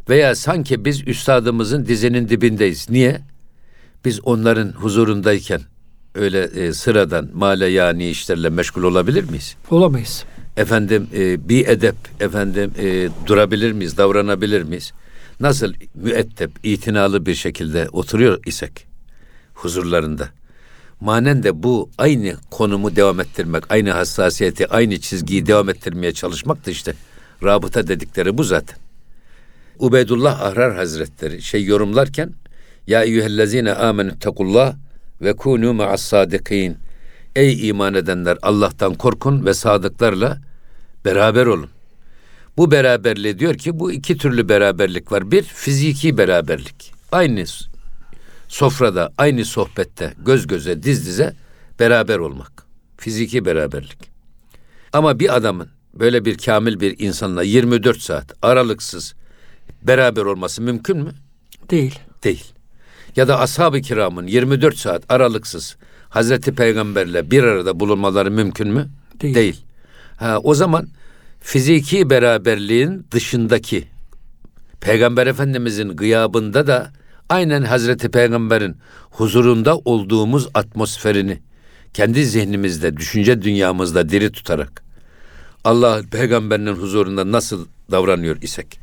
Veya 0.09 0.35
sanki 0.35 0.85
biz 0.85 1.09
üstadımızın 1.09 1.87
dizinin 1.87 2.29
dibindeyiz. 2.29 2.90
Niye? 2.90 3.21
Biz 4.05 4.21
onların 4.25 4.69
huzurundayken 4.73 5.61
öyle 6.14 6.43
e, 6.43 6.73
sıradan 6.73 7.29
male 7.35 7.67
yani 7.67 8.09
işlerle 8.09 8.49
meşgul 8.50 8.83
olabilir 8.83 9.31
miyiz? 9.31 9.57
Olamayız. 9.71 10.25
Efendim 10.57 11.07
e, 11.14 11.49
bir 11.49 11.69
edep 11.69 11.97
efendim 12.21 12.73
e, 12.79 13.09
durabilir 13.26 13.73
miyiz, 13.73 13.97
davranabilir 13.99 14.62
miyiz? 14.62 14.93
Nasıl 15.40 15.73
müeddep, 15.95 16.50
itinalı 16.62 17.26
bir 17.26 17.35
şekilde 17.35 17.88
oturuyor 17.93 18.38
isek 18.47 18.87
huzurlarında. 19.55 20.29
Manen 21.00 21.42
de 21.42 21.62
bu 21.62 21.90
aynı 21.99 22.37
konumu 22.50 22.97
devam 22.97 23.21
ettirmek, 23.21 23.64
aynı 23.73 23.90
hassasiyeti, 23.90 24.66
aynı 24.66 25.00
çizgiyi 25.00 25.47
devam 25.47 25.69
ettirmeye 25.69 26.12
çalışmak 26.12 26.66
da 26.66 26.71
işte 26.71 26.95
rabıta 27.42 27.88
dedikleri 27.88 28.38
bu 28.38 28.45
zaten. 28.45 28.78
Ubeydullah 29.78 30.40
Ahrar 30.40 30.76
Hazretleri 30.76 31.42
şey 31.42 31.64
yorumlarken 31.64 32.33
Ya 32.87 33.02
eyyühellezine 33.02 33.73
amenü 33.73 34.19
tekullah 34.19 34.75
ve 35.21 35.37
kunu 35.37 35.73
ma'as 35.75 36.02
sadikin. 36.02 36.76
Ey 37.37 37.69
iman 37.69 37.95
edenler 37.95 38.38
Allah'tan 38.42 38.95
korkun 38.95 39.47
ve 39.47 39.54
sadıklarla 39.54 40.38
beraber 41.04 41.47
olun. 41.47 41.71
Bu 42.57 42.71
beraberliği 42.71 43.38
diyor 43.38 43.54
ki 43.54 43.80
bu 43.80 43.92
iki 43.92 44.16
türlü 44.16 44.49
beraberlik 44.49 45.12
var. 45.12 45.30
Bir 45.30 45.42
fiziki 45.42 46.19
beraberlik. 46.19 46.92
Aynı 47.12 47.45
sofrada, 48.50 49.12
aynı 49.19 49.45
sohbette, 49.45 50.14
göz 50.26 50.47
göze, 50.47 50.83
diz 50.83 51.07
dize 51.07 51.35
beraber 51.80 52.19
olmak. 52.19 52.52
Fiziki 52.97 53.45
beraberlik. 53.45 54.11
Ama 54.92 55.19
bir 55.19 55.37
adamın 55.37 55.69
böyle 55.95 56.25
bir 56.25 56.38
kamil 56.38 56.80
bir 56.80 56.99
insanla 56.99 57.42
24 57.42 58.00
saat 58.00 58.35
aralıksız 58.42 59.14
beraber 59.83 60.23
olması 60.23 60.62
mümkün 60.62 60.97
mü? 60.97 61.12
Değil. 61.71 61.99
Değil. 62.25 62.45
Ya 63.16 63.28
da 63.28 63.40
ashab-ı 63.40 63.80
kiramın 63.80 64.26
24 64.26 64.76
saat 64.76 65.02
aralıksız 65.09 65.76
Hazreti 66.09 66.54
Peygamberle 66.54 67.30
bir 67.30 67.42
arada 67.42 67.80
bulunmaları 67.80 68.30
mümkün 68.30 68.69
mü? 68.69 68.88
Değil. 69.21 69.64
Ha, 70.16 70.38
o 70.38 70.54
zaman 70.54 70.88
fiziki 71.40 72.11
beraberliğin 72.11 73.07
dışındaki 73.11 73.85
Peygamber 74.80 75.26
Efendimizin 75.26 75.88
gıyabında 75.88 76.66
da 76.66 76.92
aynen 77.30 77.62
Hazreti 77.62 78.10
Peygamber'in 78.10 78.76
huzurunda 79.10 79.78
olduğumuz 79.78 80.49
atmosferini 80.54 81.40
kendi 81.94 82.26
zihnimizde, 82.26 82.96
düşünce 82.96 83.42
dünyamızda 83.42 84.08
diri 84.08 84.32
tutarak 84.32 84.82
Allah 85.64 86.02
peygamberinin 86.10 86.75
huzurunda 86.75 87.32
nasıl 87.32 87.66
davranıyor 87.90 88.42
isek 88.42 88.80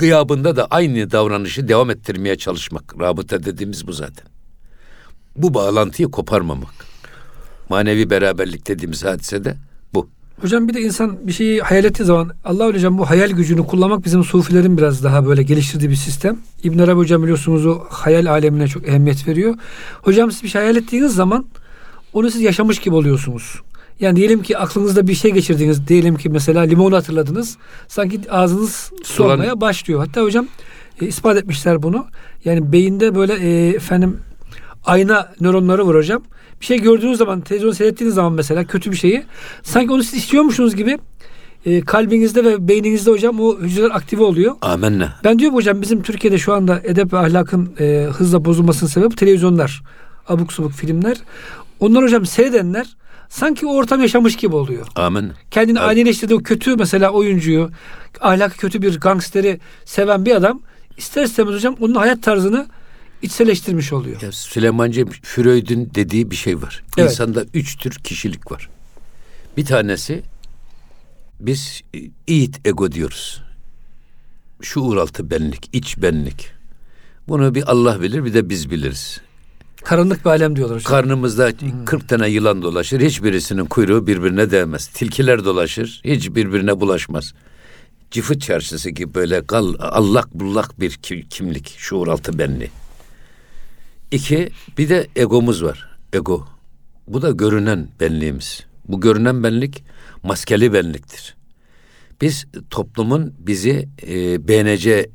gıyabında 0.00 0.56
da 0.56 0.66
aynı 0.66 1.10
davranışı 1.10 1.68
devam 1.68 1.90
ettirmeye 1.90 2.38
çalışmak. 2.38 3.00
Rabıta 3.00 3.44
dediğimiz 3.44 3.86
bu 3.86 3.92
zaten. 3.92 4.26
Bu 5.36 5.54
bağlantıyı 5.54 6.10
koparmamak. 6.10 6.74
Manevi 7.68 8.10
beraberlik 8.10 8.66
dediğimiz 8.66 9.04
hadise 9.04 9.44
de 9.44 9.54
bu. 9.54 9.69
Hocam 10.40 10.68
bir 10.68 10.74
de 10.74 10.80
insan 10.80 11.18
bir 11.26 11.32
şeyi 11.32 11.60
hayal 11.60 11.84
ettiği 11.84 12.04
zaman 12.04 12.30
Allah 12.44 12.66
hocam 12.66 12.98
bu 12.98 13.10
hayal 13.10 13.30
gücünü 13.30 13.66
kullanmak 13.66 14.04
bizim 14.04 14.24
sufilerin 14.24 14.78
biraz 14.78 15.04
daha 15.04 15.26
böyle 15.26 15.42
geliştirdiği 15.42 15.90
bir 15.90 15.96
sistem. 15.96 16.38
İbn 16.64 16.78
Arabi 16.78 16.96
hocam 16.96 17.22
biliyorsunuz 17.22 17.66
o 17.66 17.80
hayal 17.90 18.26
alemine 18.26 18.68
çok 18.68 18.88
ehemmiyet 18.88 19.28
veriyor. 19.28 19.54
Hocam 20.02 20.32
siz 20.32 20.42
bir 20.42 20.48
şey 20.48 20.60
hayal 20.60 20.76
ettiğiniz 20.76 21.14
zaman 21.14 21.46
onu 22.12 22.30
siz 22.30 22.40
yaşamış 22.40 22.78
gibi 22.78 22.94
oluyorsunuz. 22.94 23.60
Yani 24.00 24.16
diyelim 24.16 24.42
ki 24.42 24.58
aklınızda 24.58 25.06
bir 25.06 25.14
şey 25.14 25.30
geçirdiniz. 25.30 25.88
Diyelim 25.88 26.16
ki 26.16 26.28
mesela 26.28 26.62
limonu 26.62 26.96
hatırladınız. 26.96 27.56
Sanki 27.88 28.20
ağzınız 28.30 28.92
solmaya 29.04 29.60
başlıyor. 29.60 30.00
Hatta 30.00 30.22
hocam 30.22 30.46
e, 31.00 31.06
ispat 31.06 31.36
etmişler 31.36 31.82
bunu. 31.82 32.06
Yani 32.44 32.72
beyinde 32.72 33.14
böyle 33.14 33.34
e, 33.34 33.68
efendim 33.68 34.16
ayna 34.84 35.32
nöronları 35.40 35.86
var 35.88 35.96
hocam. 35.96 36.22
Bir 36.60 36.66
şey 36.66 36.78
gördüğünüz 36.80 37.18
zaman, 37.18 37.40
televizyon 37.40 37.72
seyrettiğiniz 37.72 38.14
zaman 38.14 38.32
mesela 38.32 38.64
kötü 38.64 38.90
bir 38.92 38.96
şeyi 38.96 39.24
sanki 39.62 39.92
onu 39.92 40.02
siz 40.02 40.14
istiyormuşsunuz 40.14 40.76
gibi 40.76 40.98
e, 41.66 41.80
kalbinizde 41.80 42.44
ve 42.44 42.68
beyninizde 42.68 43.10
hocam 43.10 43.40
o 43.40 43.58
hücreler 43.58 43.90
aktive 43.90 44.22
oluyor. 44.22 44.54
Amenna. 44.62 45.14
Ben 45.24 45.38
diyorum 45.38 45.56
hocam 45.56 45.82
bizim 45.82 46.02
Türkiye'de 46.02 46.38
şu 46.38 46.54
anda 46.54 46.80
edep 46.84 47.12
ve 47.12 47.18
ahlakın 47.18 47.72
e, 47.80 48.08
hızla 48.12 48.44
bozulmasının 48.44 48.90
sebebi 48.90 49.16
televizyonlar. 49.16 49.82
Abuk 50.28 50.52
subuk 50.52 50.72
filmler. 50.72 51.16
Onlar 51.80 52.04
hocam 52.04 52.26
seyredenler 52.26 52.86
sanki 53.28 53.66
o 53.66 53.74
ortam 53.74 54.00
yaşamış 54.00 54.36
gibi 54.36 54.56
oluyor. 54.56 54.86
Amenna. 54.96 55.32
Kendini 55.50 55.76
Tabii. 55.78 55.86
aynıleştirdiği 55.86 56.38
o 56.38 56.42
kötü 56.42 56.76
mesela 56.76 57.10
oyuncuyu, 57.10 57.70
ahlakı 58.20 58.56
kötü 58.56 58.82
bir 58.82 59.00
gangsteri 59.00 59.60
seven 59.84 60.26
bir 60.26 60.36
adam 60.36 60.60
ister 60.96 61.24
istemez 61.24 61.54
hocam 61.54 61.76
onun 61.80 61.94
hayat 61.94 62.22
tarzını 62.22 62.66
içselleştirmiş 63.22 63.92
oluyor. 63.92 64.22
Ya 64.22 64.32
Süleymancığım 64.32 65.10
Freud'un 65.22 65.90
dediği 65.94 66.30
bir 66.30 66.36
şey 66.36 66.62
var. 66.62 66.82
Evet. 66.98 67.10
İnsanda 67.10 67.44
üç 67.54 67.76
tür 67.76 67.92
kişilik 67.94 68.52
var. 68.52 68.68
Bir 69.56 69.64
tanesi 69.64 70.22
biz 71.40 71.82
id 72.26 72.54
ego 72.64 72.92
diyoruz. 72.92 73.42
Şuuraltı 74.62 75.30
benlik, 75.30 75.68
iç 75.72 75.98
benlik. 76.02 76.50
Bunu 77.28 77.54
bir 77.54 77.70
Allah 77.70 78.00
bilir 78.02 78.24
bir 78.24 78.34
de 78.34 78.48
biz 78.48 78.70
biliriz. 78.70 79.20
Karanlık 79.84 80.24
bir 80.24 80.30
alem 80.30 80.56
diyorlar 80.56 80.76
hocam. 80.76 80.90
Karnımızda 80.90 81.52
40 81.86 82.08
tane 82.08 82.28
yılan 82.28 82.62
dolaşır. 82.62 83.00
Hiçbirisinin 83.00 83.64
kuyruğu 83.66 84.06
birbirine 84.06 84.50
değmez. 84.50 84.86
Tilkiler 84.86 85.44
dolaşır. 85.44 86.00
Hiç 86.04 86.28
birbirine 86.34 86.80
bulaşmaz. 86.80 87.34
Cifıt 88.10 88.42
çarşısı 88.42 88.90
gibi 88.90 89.14
böyle 89.14 89.40
gal, 89.40 89.74
allak 89.78 90.34
bullak 90.34 90.80
bir 90.80 90.90
ki- 90.90 91.26
kimlik. 91.30 91.74
Şuuraltı 91.78 92.38
benliği. 92.38 92.70
İki, 94.10 94.50
bir 94.78 94.88
de 94.88 95.06
egomuz 95.16 95.64
var. 95.64 95.88
Ego. 96.12 96.46
Bu 97.08 97.22
da 97.22 97.30
görünen 97.30 97.88
benliğimiz. 98.00 98.64
Bu 98.88 99.00
görünen 99.00 99.42
benlik 99.42 99.84
maskeli 100.22 100.72
benliktir. 100.72 101.34
Biz 102.20 102.46
toplumun 102.70 103.34
bizi 103.38 103.88
e, 104.08 104.48
beğeneceği 104.48 105.10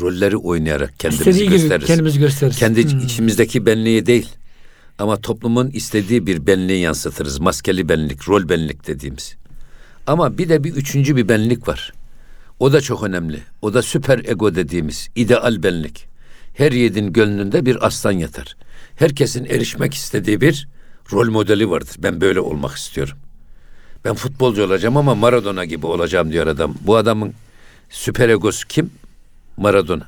rolleri 0.00 0.36
oynayarak 0.36 0.98
kendimizi 0.98 1.30
İstediği 1.30 1.50
gösteririz. 1.50 1.86
kendimizi 1.86 2.18
gösteririz. 2.18 2.58
Kendi 2.58 2.92
Hmm. 2.92 3.00
içimizdeki 3.00 3.66
benliği 3.66 4.06
değil. 4.06 4.28
Ama 4.98 5.16
toplumun 5.20 5.70
istediği 5.70 6.26
bir 6.26 6.46
benliği 6.46 6.80
yansıtırız. 6.80 7.40
Maskeli 7.40 7.88
benlik, 7.88 8.28
rol 8.28 8.48
benlik 8.48 8.86
dediğimiz. 8.86 9.34
Ama 10.06 10.38
bir 10.38 10.48
de 10.48 10.64
bir 10.64 10.72
üçüncü 10.74 11.16
bir 11.16 11.28
benlik 11.28 11.68
var. 11.68 11.92
O 12.58 12.72
da 12.72 12.80
çok 12.80 13.02
önemli. 13.02 13.40
O 13.62 13.74
da 13.74 13.82
süper 13.82 14.18
ego 14.18 14.54
dediğimiz 14.54 15.08
ideal 15.16 15.62
benlik. 15.62 16.09
Her 16.54 16.72
yiğidin 16.72 17.12
gönlünde 17.12 17.66
bir 17.66 17.86
aslan 17.86 18.12
yatar. 18.12 18.56
Herkesin 18.96 19.44
erişmek 19.44 19.94
istediği 19.94 20.40
bir 20.40 20.68
rol 21.12 21.30
modeli 21.30 21.70
vardır. 21.70 21.96
Ben 21.98 22.20
böyle 22.20 22.40
olmak 22.40 22.76
istiyorum. 22.76 23.16
Ben 24.04 24.14
futbolcu 24.14 24.64
olacağım 24.64 24.96
ama 24.96 25.14
Maradona 25.14 25.64
gibi 25.64 25.86
olacağım 25.86 26.32
diyor 26.32 26.46
adam. 26.46 26.74
Bu 26.80 26.96
adamın 26.96 27.34
süper 27.90 28.28
egosu 28.28 28.68
kim? 28.68 28.90
Maradona. 29.56 30.06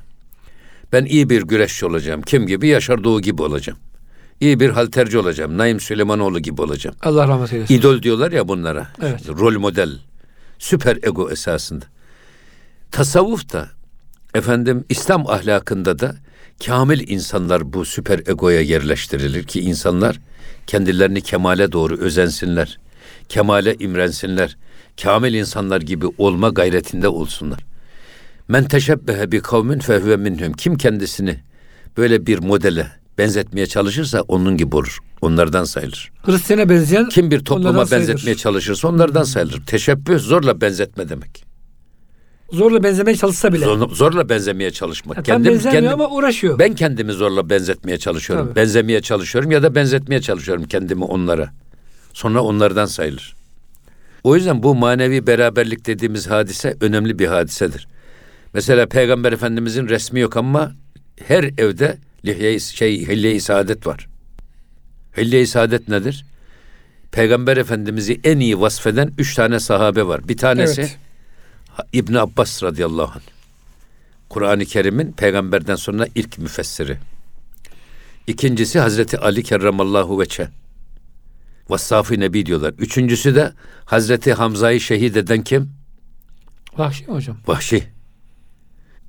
Ben 0.92 1.04
iyi 1.04 1.30
bir 1.30 1.42
güreşçi 1.42 1.87
olacağım. 1.87 2.22
Kim 2.22 2.46
gibi? 2.46 2.68
Yaşar 2.68 3.04
Doğu 3.04 3.20
gibi 3.20 3.42
olacağım. 3.42 3.78
İyi 4.40 4.61
bir 4.61 4.70
halterci 4.70 5.18
olacağım. 5.18 5.58
Naim 5.58 5.80
Süleymanoğlu 5.80 6.40
gibi 6.40 6.62
olacağım. 6.62 6.96
Allah 7.02 7.28
rahmet 7.28 7.52
eylesin. 7.52 7.75
İdol 7.75 8.02
diyorlar 8.02 8.32
ya 8.32 8.49
bunlara. 8.49 8.87
Evet. 9.02 9.28
Rol 9.28 9.58
model. 9.58 9.99
Süper 10.58 10.96
ego 10.96 11.30
esasında. 11.30 11.84
Tasavvuf 12.90 13.52
da 13.52 13.68
efendim 14.34 14.84
İslam 14.88 15.26
ahlakında 15.26 15.99
da 15.99 16.16
kamil 16.66 17.09
insanlar 17.09 17.73
bu 17.73 17.85
süper 17.85 18.18
egoya 18.26 18.61
yerleştirilir 18.61 19.44
ki 19.44 19.61
insanlar 19.61 20.21
kendilerini 20.66 21.21
kemale 21.21 21.73
doğru 21.73 21.97
özensinler. 21.99 22.78
Kemale 23.28 23.75
imrensinler. 23.75 24.56
Kamil 25.02 25.35
insanlar 25.35 25.80
gibi 25.80 26.06
olma 26.18 26.49
gayretinde 26.49 27.09
olsunlar. 27.09 27.61
Men 28.49 28.64
teşebbehe 28.64 29.32
bi 29.32 29.40
kavmin 29.40 29.78
fehve 29.78 30.16
minhum. 30.16 30.52
Kim 30.52 30.76
kendisini 30.76 31.40
böyle 31.97 32.26
bir 32.26 32.38
modele 32.38 32.87
benzetmeye 33.18 33.66
çalışırsa 33.66 34.21
onun 34.21 34.56
gibi 34.56 34.76
olur. 34.76 34.99
Onlardan 35.21 35.64
sayılır. 35.64 36.12
Hristiyan'a 36.23 36.68
benzeyen 36.68 37.09
Kim 37.09 37.30
bir 37.30 37.44
topluma 37.44 37.68
onlardan 37.71 37.85
sayılır. 37.85 38.09
benzetmeye 38.09 38.37
çalışırsa 38.37 38.88
onlardan 38.88 39.23
sayılır. 39.23 39.62
Teşebbüh 39.66 40.18
zorla 40.18 40.61
benzetme 40.61 41.09
demek. 41.09 41.44
Zorla 42.52 42.82
benzemeye 42.82 43.16
çalışsa 43.16 43.52
bile. 43.52 43.64
Zorla, 43.64 43.87
zorla 43.87 44.28
benzemeye 44.28 44.71
çalışmak. 44.71 45.16
Ya 45.16 45.23
tam 45.23 45.44
benzemiyor 45.44 45.92
ama 45.92 46.09
uğraşıyor. 46.11 46.59
ben 46.59 46.75
kendimi 46.75 47.12
zorla 47.12 47.50
benzetmeye 47.50 47.99
çalışıyorum. 47.99 48.47
Tabii. 48.47 48.56
Benzemeye 48.56 49.00
çalışıyorum 49.00 49.50
ya 49.50 49.62
da 49.62 49.75
benzetmeye 49.75 50.21
çalışıyorum 50.21 50.64
kendimi 50.64 51.04
onlara. 51.04 51.52
Sonra 52.12 52.42
onlardan 52.42 52.87
sayılır. 52.87 53.35
O 54.25 54.37
yüzden 54.37 54.62
bu 54.62 54.75
manevi 54.75 55.26
beraberlik 55.26 55.87
dediğimiz 55.87 56.30
hadise 56.30 56.76
önemli 56.80 57.18
bir 57.18 57.26
hadisedir. 57.26 57.88
Mesela 58.54 58.87
Peygamber 58.87 59.32
Efendimizin 59.32 59.88
resmi 59.88 60.21
yok 60.21 60.37
ama 60.37 60.73
her 61.26 61.44
evde 61.44 61.99
lihye 62.25 62.59
şey 62.59 63.06
hilye-i 63.06 63.40
saadet 63.40 63.87
var. 63.87 64.09
Hilye-i 65.16 65.47
saadet 65.47 65.88
nedir? 65.88 66.25
Peygamber 67.12 67.56
Efendimiz'i 67.56 68.21
en 68.25 68.38
iyi 68.38 68.61
vasfeden 68.61 69.11
üç 69.18 69.35
tane 69.35 69.61
sahabe 69.61 70.06
var. 70.06 70.28
Bir 70.28 70.37
tanesi 70.37 70.80
Evet. 70.80 70.99
İbn 71.93 72.14
Abbas 72.14 72.62
radıyallahu 72.62 73.12
anh. 73.14 73.23
Kur'an-ı 74.29 74.64
Kerim'in 74.64 75.12
peygamberden 75.12 75.75
sonra 75.75 76.07
ilk 76.14 76.38
müfessiri. 76.38 76.99
İkincisi 78.26 78.81
Hazreti 78.81 79.19
Ali 79.19 79.43
kerramallahu 79.43 80.21
veçe. 80.21 80.49
Vassafı 81.69 82.21
Nebi 82.21 82.47
diyorlar. 82.47 82.75
Üçüncüsü 82.79 83.35
de 83.35 83.52
Hazreti 83.85 84.33
Hamza'yı 84.33 84.81
şehit 84.81 85.17
eden 85.17 85.43
kim? 85.43 85.71
Vahşi 86.79 87.07
hocam? 87.07 87.37
Vahşi. 87.47 87.85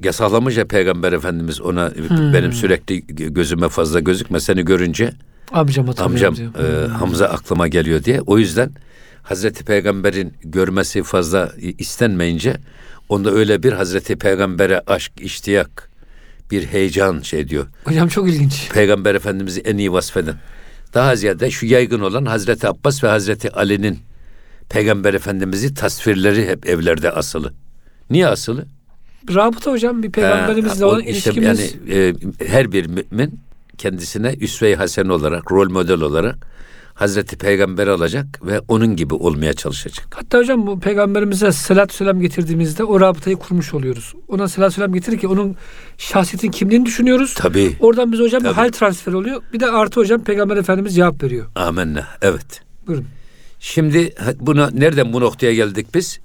Yasaklamış 0.04 0.58
ya 0.58 0.68
Peygamber 0.68 1.14
Efendimiz 1.14 1.62
ona 1.62 1.92
benim 2.34 2.54
sürekli 2.54 3.08
gözüme 3.08 3.70
fazla 3.70 4.00
gözükme 4.00 4.40
seni 4.40 4.66
görünce 4.66 5.14
Amcam 5.52 5.90
amcam 5.98 6.36
e, 6.36 6.88
Hamza 6.88 7.26
aklıma 7.26 7.68
geliyor 7.68 8.04
diye. 8.04 8.22
O 8.22 8.38
yüzden 8.38 8.72
Hazreti 9.24 9.64
Peygamber'in 9.66 10.34
görmesi 10.44 11.04
fazla 11.04 11.52
istenmeyince 11.78 12.58
onda 13.10 13.32
öyle 13.32 13.64
bir 13.64 13.74
Hazreti 13.74 14.16
Peygamber'e 14.16 14.80
aşk, 14.88 15.12
iştiyak, 15.20 15.90
bir 16.52 16.66
heyecan 16.66 17.22
şey 17.22 17.50
diyor. 17.50 17.68
Hocam 17.84 18.08
çok 18.08 18.30
ilginç. 18.30 18.70
Peygamber 18.74 19.16
Efendimiz'i 19.16 19.62
en 19.62 19.78
iyi 19.78 19.92
vasfeden. 19.94 20.36
Daha 20.94 21.16
ziyade 21.16 21.52
şu 21.52 21.66
yaygın 21.66 22.00
olan 22.00 22.26
Hazreti 22.26 22.68
Abbas 22.68 23.04
ve 23.04 23.08
Hazreti 23.08 23.52
Ali'nin 23.52 24.00
Peygamber 24.70 25.14
Efendimiz'i 25.14 25.74
tasvirleri 25.74 26.48
hep 26.48 26.70
evlerde 26.70 27.12
asılı. 27.12 27.54
Niye 28.10 28.28
asılı? 28.28 28.66
Rabıta 29.34 29.72
hocam 29.72 30.04
bir 30.04 30.12
peygamberimizle 30.12 30.86
Ha, 30.86 30.92
olan 30.92 31.00
işte 31.00 31.12
ilişkimiz. 31.12 31.76
Yani 31.88 32.14
e, 32.40 32.46
her 32.48 32.72
bir 32.72 32.86
mümin 32.86 33.40
kendisine 33.78 34.34
üsve-i 34.34 34.76
hasen 34.76 35.06
olarak, 35.06 35.52
rol 35.52 35.70
model 35.70 36.02
olarak 36.02 36.36
Hazreti 37.04 37.38
Peygamber 37.38 37.88
alacak 37.88 38.46
ve 38.46 38.60
onun 38.68 38.96
gibi 38.96 39.14
olmaya 39.14 39.54
çalışacak. 39.54 40.08
Hatta 40.16 40.38
hocam 40.38 40.68
bu 40.68 40.80
peygamberimize 40.80 41.52
selatü 41.52 41.96
selam 41.96 42.22
getirdiğimizde 42.22 42.84
o 42.84 43.00
rabıtayı 43.00 43.36
kurmuş 43.36 43.74
oluyoruz. 43.74 44.14
Ona 44.28 44.48
selatü 44.48 44.76
selam 44.76 44.94
getirirken 44.94 45.28
onun 45.30 45.56
şahsiyetin 45.98 46.52
kimliğini 46.52 46.86
düşünüyoruz. 46.86 47.34
Tabii. 47.34 47.76
Oradan 47.80 48.12
biz 48.12 48.20
hocam 48.20 48.44
bir 48.44 48.50
hal 48.50 48.70
transferi 48.70 49.16
oluyor. 49.16 49.42
Bir 49.54 49.60
de 49.60 49.68
artı 49.68 50.00
hocam 50.00 50.24
peygamber 50.24 50.58
efendimiz 50.58 50.96
cevap 50.96 51.24
veriyor. 51.24 51.46
Amenna. 51.56 52.08
Evet. 52.22 52.62
Buyurun. 52.88 53.06
Şimdi 53.60 54.14
buna 54.40 54.70
nereden 54.70 55.14
bu 55.14 55.22
noktaya 55.22 55.54
geldik 55.54 55.88
biz? 55.94 56.20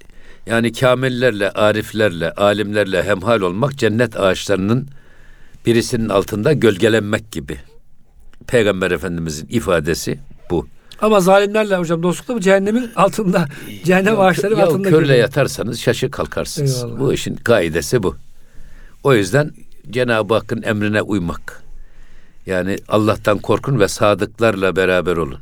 Yani 0.45 0.73
kamillerle, 0.73 1.51
ariflerle, 1.51 2.31
alimlerle 2.31 3.03
hemhal 3.03 3.41
olmak 3.41 3.77
cennet 3.77 4.19
ağaçlarının 4.19 4.87
birisinin 5.65 6.09
altında 6.09 6.53
gölgelenmek 6.53 7.31
gibi. 7.31 7.57
Peygamber 8.47 8.91
Efendimizin 8.91 9.47
ifadesi. 9.47 10.19
Ama 11.01 11.19
zalimlerle 11.19 11.75
hocam 11.75 12.03
dostlukla 12.03 12.35
bu 12.35 12.39
cehennemin 12.39 12.91
altında. 12.95 13.45
Cehennem 13.83 14.19
ağaçları 14.19 14.55
ya 14.55 14.65
altında. 14.65 14.89
körle 14.89 14.99
görüyor. 14.99 15.19
yatarsanız 15.19 15.79
şaşı 15.79 16.11
kalkarsınız. 16.11 16.83
Eyvallah. 16.83 16.99
Bu 16.99 17.13
işin 17.13 17.35
kaidesi 17.35 18.03
bu. 18.03 18.15
O 19.03 19.13
yüzden 19.13 19.51
Cenab-ı 19.89 20.33
Hakk'ın 20.33 20.61
emrine 20.61 21.01
uymak. 21.01 21.63
Yani 22.45 22.77
Allah'tan 22.87 23.37
korkun 23.37 23.79
ve 23.79 23.87
sadıklarla 23.87 24.75
beraber 24.75 25.17
olun. 25.17 25.39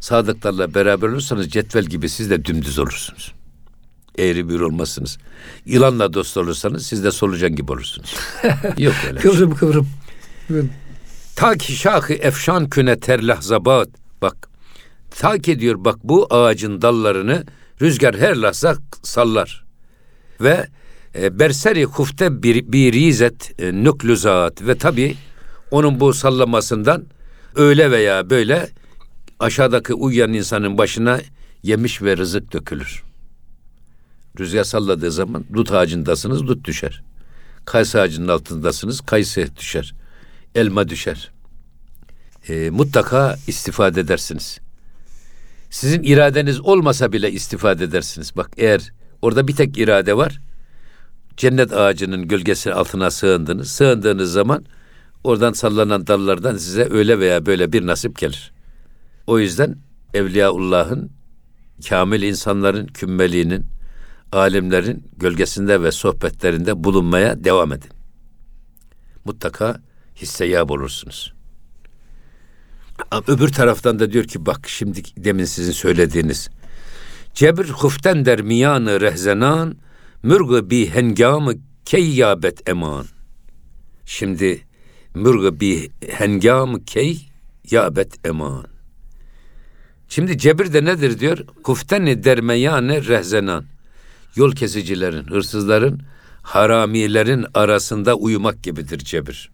Sadıklarla 0.00 0.74
beraber 0.74 1.08
olursanız 1.08 1.48
cetvel 1.50 1.84
gibi 1.84 2.08
siz 2.08 2.30
de 2.30 2.44
dümdüz 2.44 2.78
olursunuz. 2.78 3.32
Eğri 4.18 4.48
bir 4.48 4.60
olmazsınız. 4.60 5.18
Yılanla 5.66 6.14
dost 6.14 6.36
olursanız 6.36 6.86
siz 6.86 7.04
de 7.04 7.10
solucan 7.10 7.54
gibi 7.54 7.72
olursunuz. 7.72 8.14
Yok 8.78 8.94
öyle. 9.08 9.20
şey. 9.20 9.30
Kıvrım 9.30 9.54
kıvrım. 9.54 9.88
Ta 11.36 11.56
ki 11.56 11.72
şahı 11.76 12.12
efşan 12.12 12.68
küne 12.70 13.00
terlahzabat. 13.00 14.03
Bak. 14.24 14.48
Ta 15.10 15.38
ki 15.38 15.60
diyor 15.60 15.76
bak 15.78 15.98
bu 16.04 16.26
ağacın 16.30 16.82
dallarını 16.82 17.44
rüzgar 17.82 18.16
her 18.16 18.36
lahza 18.36 18.76
sallar. 19.02 19.64
Ve 20.40 20.66
e, 21.14 21.38
berseri 21.38 21.84
hufte 21.84 22.42
bir, 22.42 22.72
bir 22.72 22.92
rizet 22.92 23.60
e, 23.60 23.72
nüklüzat 23.72 24.62
ve 24.62 24.78
tabi 24.78 25.16
onun 25.70 26.00
bu 26.00 26.14
sallamasından 26.14 27.04
öyle 27.54 27.90
veya 27.90 28.30
böyle 28.30 28.68
aşağıdaki 29.38 29.94
uyuyan 29.94 30.32
insanın 30.32 30.78
başına 30.78 31.20
yemiş 31.62 32.02
ve 32.02 32.16
rızık 32.16 32.52
dökülür. 32.52 33.02
Rüzgar 34.38 34.64
salladığı 34.64 35.10
zaman 35.10 35.44
dut 35.54 35.72
ağacındasınız 35.72 36.46
dut 36.46 36.64
düşer. 36.64 37.02
Kayısı 37.64 38.00
ağacının 38.00 38.28
altındasınız 38.28 39.00
kayısı 39.00 39.56
düşer. 39.56 39.94
Elma 40.54 40.88
düşer. 40.88 41.33
E, 42.48 42.70
mutlaka 42.70 43.36
istifade 43.46 44.00
edersiniz. 44.00 44.60
Sizin 45.70 46.02
iradeniz 46.02 46.60
olmasa 46.60 47.12
bile 47.12 47.32
istifade 47.32 47.84
edersiniz. 47.84 48.36
Bak 48.36 48.50
eğer 48.56 48.92
orada 49.22 49.48
bir 49.48 49.56
tek 49.56 49.78
irade 49.78 50.16
var. 50.16 50.40
Cennet 51.36 51.72
ağacının 51.72 52.28
gölgesi 52.28 52.74
altına 52.74 53.10
sığındınız. 53.10 53.70
Sığındığınız 53.70 54.32
zaman 54.32 54.64
oradan 55.24 55.52
sallanan 55.52 56.06
dallardan 56.06 56.56
size 56.56 56.88
öyle 56.90 57.18
veya 57.18 57.46
böyle 57.46 57.72
bir 57.72 57.86
nasip 57.86 58.18
gelir. 58.18 58.52
O 59.26 59.38
yüzden 59.38 59.76
Evliyaullah'ın, 60.14 61.10
kamil 61.88 62.22
insanların 62.22 62.86
kümmeliğinin, 62.86 63.66
alimlerin 64.32 65.10
gölgesinde 65.16 65.82
ve 65.82 65.92
sohbetlerinde 65.92 66.84
bulunmaya 66.84 67.44
devam 67.44 67.72
edin. 67.72 67.90
Mutlaka 69.24 69.80
hisseyab 70.16 70.70
olursunuz. 70.70 71.33
Öbür 73.28 73.48
taraftan 73.48 73.98
da 73.98 74.12
diyor 74.12 74.24
ki 74.24 74.46
bak 74.46 74.68
şimdi 74.68 75.02
demin 75.16 75.44
sizin 75.44 75.72
söylediğiniz 75.72 76.50
Cebr 77.34 77.68
huften 77.68 78.24
der 78.24 78.42
miyanı 78.42 79.00
rehzenan 79.00 79.76
mürgü 80.22 80.70
bi 80.70 80.90
hengamı 80.90 81.54
keyyabet 81.84 82.68
eman. 82.68 83.06
Şimdi 84.06 84.60
mürgü 85.14 85.60
bi 85.60 85.90
hengamı 86.08 86.84
key 86.84 87.28
yabet 87.70 88.26
eman. 88.26 88.66
Şimdi 90.08 90.38
cebir 90.38 90.72
de 90.72 90.84
nedir 90.84 91.18
diyor? 91.18 91.38
Hufteni 91.62 92.24
dermeyane 92.24 93.04
rehzenan. 93.04 93.64
Yol 94.36 94.52
kesicilerin, 94.52 95.24
hırsızların, 95.24 96.02
haramilerin 96.42 97.46
arasında 97.54 98.14
uyumak 98.14 98.62
gibidir 98.62 98.98
cebir. 98.98 99.53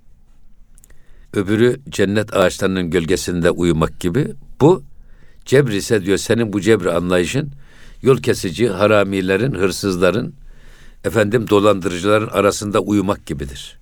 Öbürü 1.35 1.81
cennet 1.89 2.37
ağaçlarının 2.37 2.91
gölgesinde 2.91 3.51
uyumak 3.51 4.01
gibi. 4.01 4.35
Bu 4.61 4.83
cebr 5.45 5.71
ise 5.71 6.05
diyor 6.05 6.19
senin 6.19 6.53
bu 6.53 6.61
cebr 6.61 6.87
anlayışın 6.87 7.53
yol 8.03 8.19
kesici, 8.19 8.69
haramilerin, 8.69 9.55
hırsızların, 9.55 10.35
efendim 11.05 11.51
dolandırıcıların 11.51 12.29
arasında 12.29 12.81
uyumak 12.81 13.27
gibidir. 13.27 13.79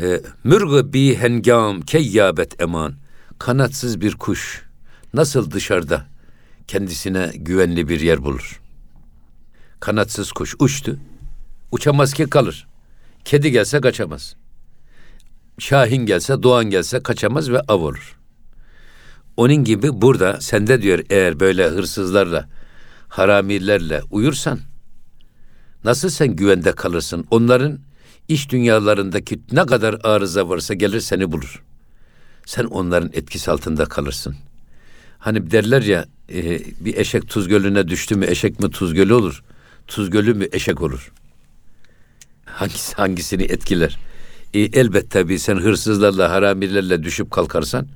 E, 0.00 0.20
Mürgü 0.44 0.92
bi 0.92 1.16
hengam 1.16 1.80
keyyabet 1.80 2.60
eman. 2.60 2.94
Kanatsız 3.38 4.00
bir 4.00 4.14
kuş 4.14 4.62
nasıl 5.14 5.50
dışarıda 5.50 6.06
kendisine 6.66 7.30
güvenli 7.34 7.88
bir 7.88 8.00
yer 8.00 8.24
bulur? 8.24 8.60
Kanatsız 9.80 10.32
kuş 10.32 10.54
uçtu. 10.58 10.98
Uçamaz 11.72 12.14
ki 12.14 12.30
kalır. 12.30 12.66
Kedi 13.24 13.50
gelse 13.50 13.80
kaçamaz. 13.80 14.36
Şahin 15.58 16.06
gelse, 16.06 16.42
Doğan 16.42 16.64
gelse 16.64 17.02
kaçamaz 17.02 17.50
ve 17.50 17.60
av 17.60 17.80
olur. 17.80 18.18
Onun 19.36 19.64
gibi 19.64 20.02
burada 20.02 20.40
sende 20.40 20.82
diyor 20.82 20.98
eğer 21.10 21.40
böyle 21.40 21.68
hırsızlarla, 21.68 22.48
haramilerle 23.08 24.02
uyursan 24.10 24.58
nasıl 25.84 26.08
sen 26.08 26.36
güvende 26.36 26.72
kalırsın? 26.72 27.26
Onların 27.30 27.78
iş 28.28 28.50
dünyalarındaki 28.50 29.40
ne 29.52 29.66
kadar 29.66 30.00
arıza 30.04 30.48
varsa 30.48 30.74
gelir 30.74 31.00
seni 31.00 31.32
bulur. 31.32 31.62
Sen 32.46 32.64
onların 32.64 33.10
etkisi 33.12 33.50
altında 33.50 33.84
kalırsın. 33.84 34.36
Hani 35.18 35.50
derler 35.50 35.82
ya 35.82 36.06
e, 36.32 36.60
bir 36.84 36.96
eşek 36.96 37.28
tuz 37.28 37.48
gölüne 37.48 37.88
düştü 37.88 38.14
mü 38.14 38.26
eşek 38.26 38.60
mi 38.60 38.70
tuz 38.70 38.94
gölü 38.94 39.14
olur? 39.14 39.42
Tuz 39.86 40.10
gölü 40.10 40.34
mü 40.34 40.48
eşek 40.52 40.82
olur? 40.82 41.12
Hangisi 42.44 42.94
hangisini 42.94 43.42
etkiler? 43.42 43.98
E, 44.54 44.60
elbette 44.60 45.08
tabii 45.08 45.38
sen 45.38 45.56
hırsızlarla, 45.56 46.30
haramilerle 46.30 47.02
düşüp 47.02 47.30
kalkarsan 47.30 47.86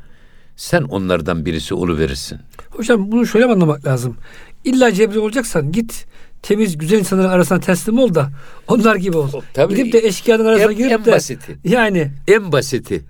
sen 0.57 0.83
onlardan 0.83 1.47
birisi 1.47 1.75
oluverirsin. 1.75 2.39
Hocam 2.71 3.13
bunu 3.13 3.27
şöyle 3.27 3.45
anlamak 3.47 3.87
lazım? 3.87 4.17
İlla 4.65 4.93
cebri 4.93 5.19
olacaksan 5.19 5.73
git 5.73 6.07
temiz 6.43 6.79
güzel 6.79 6.99
insanların 6.99 7.29
arasına 7.29 7.61
teslim 7.61 7.99
ol 7.99 8.15
da 8.15 8.31
onlar 8.69 8.97
gibi 8.97 9.17
ol. 9.17 9.31
Tabii. 9.55 9.75
Gidip 9.77 9.93
de 9.93 9.99
eşkıyanın 9.99 10.45
arasına 10.45 10.73
En- 10.73 10.79
girip 10.79 10.93
en 10.93 11.05
de 11.05 11.13
basiti. 11.13 11.59
yani 11.65 12.11
En 12.29 12.53
basiti, 12.53 13.05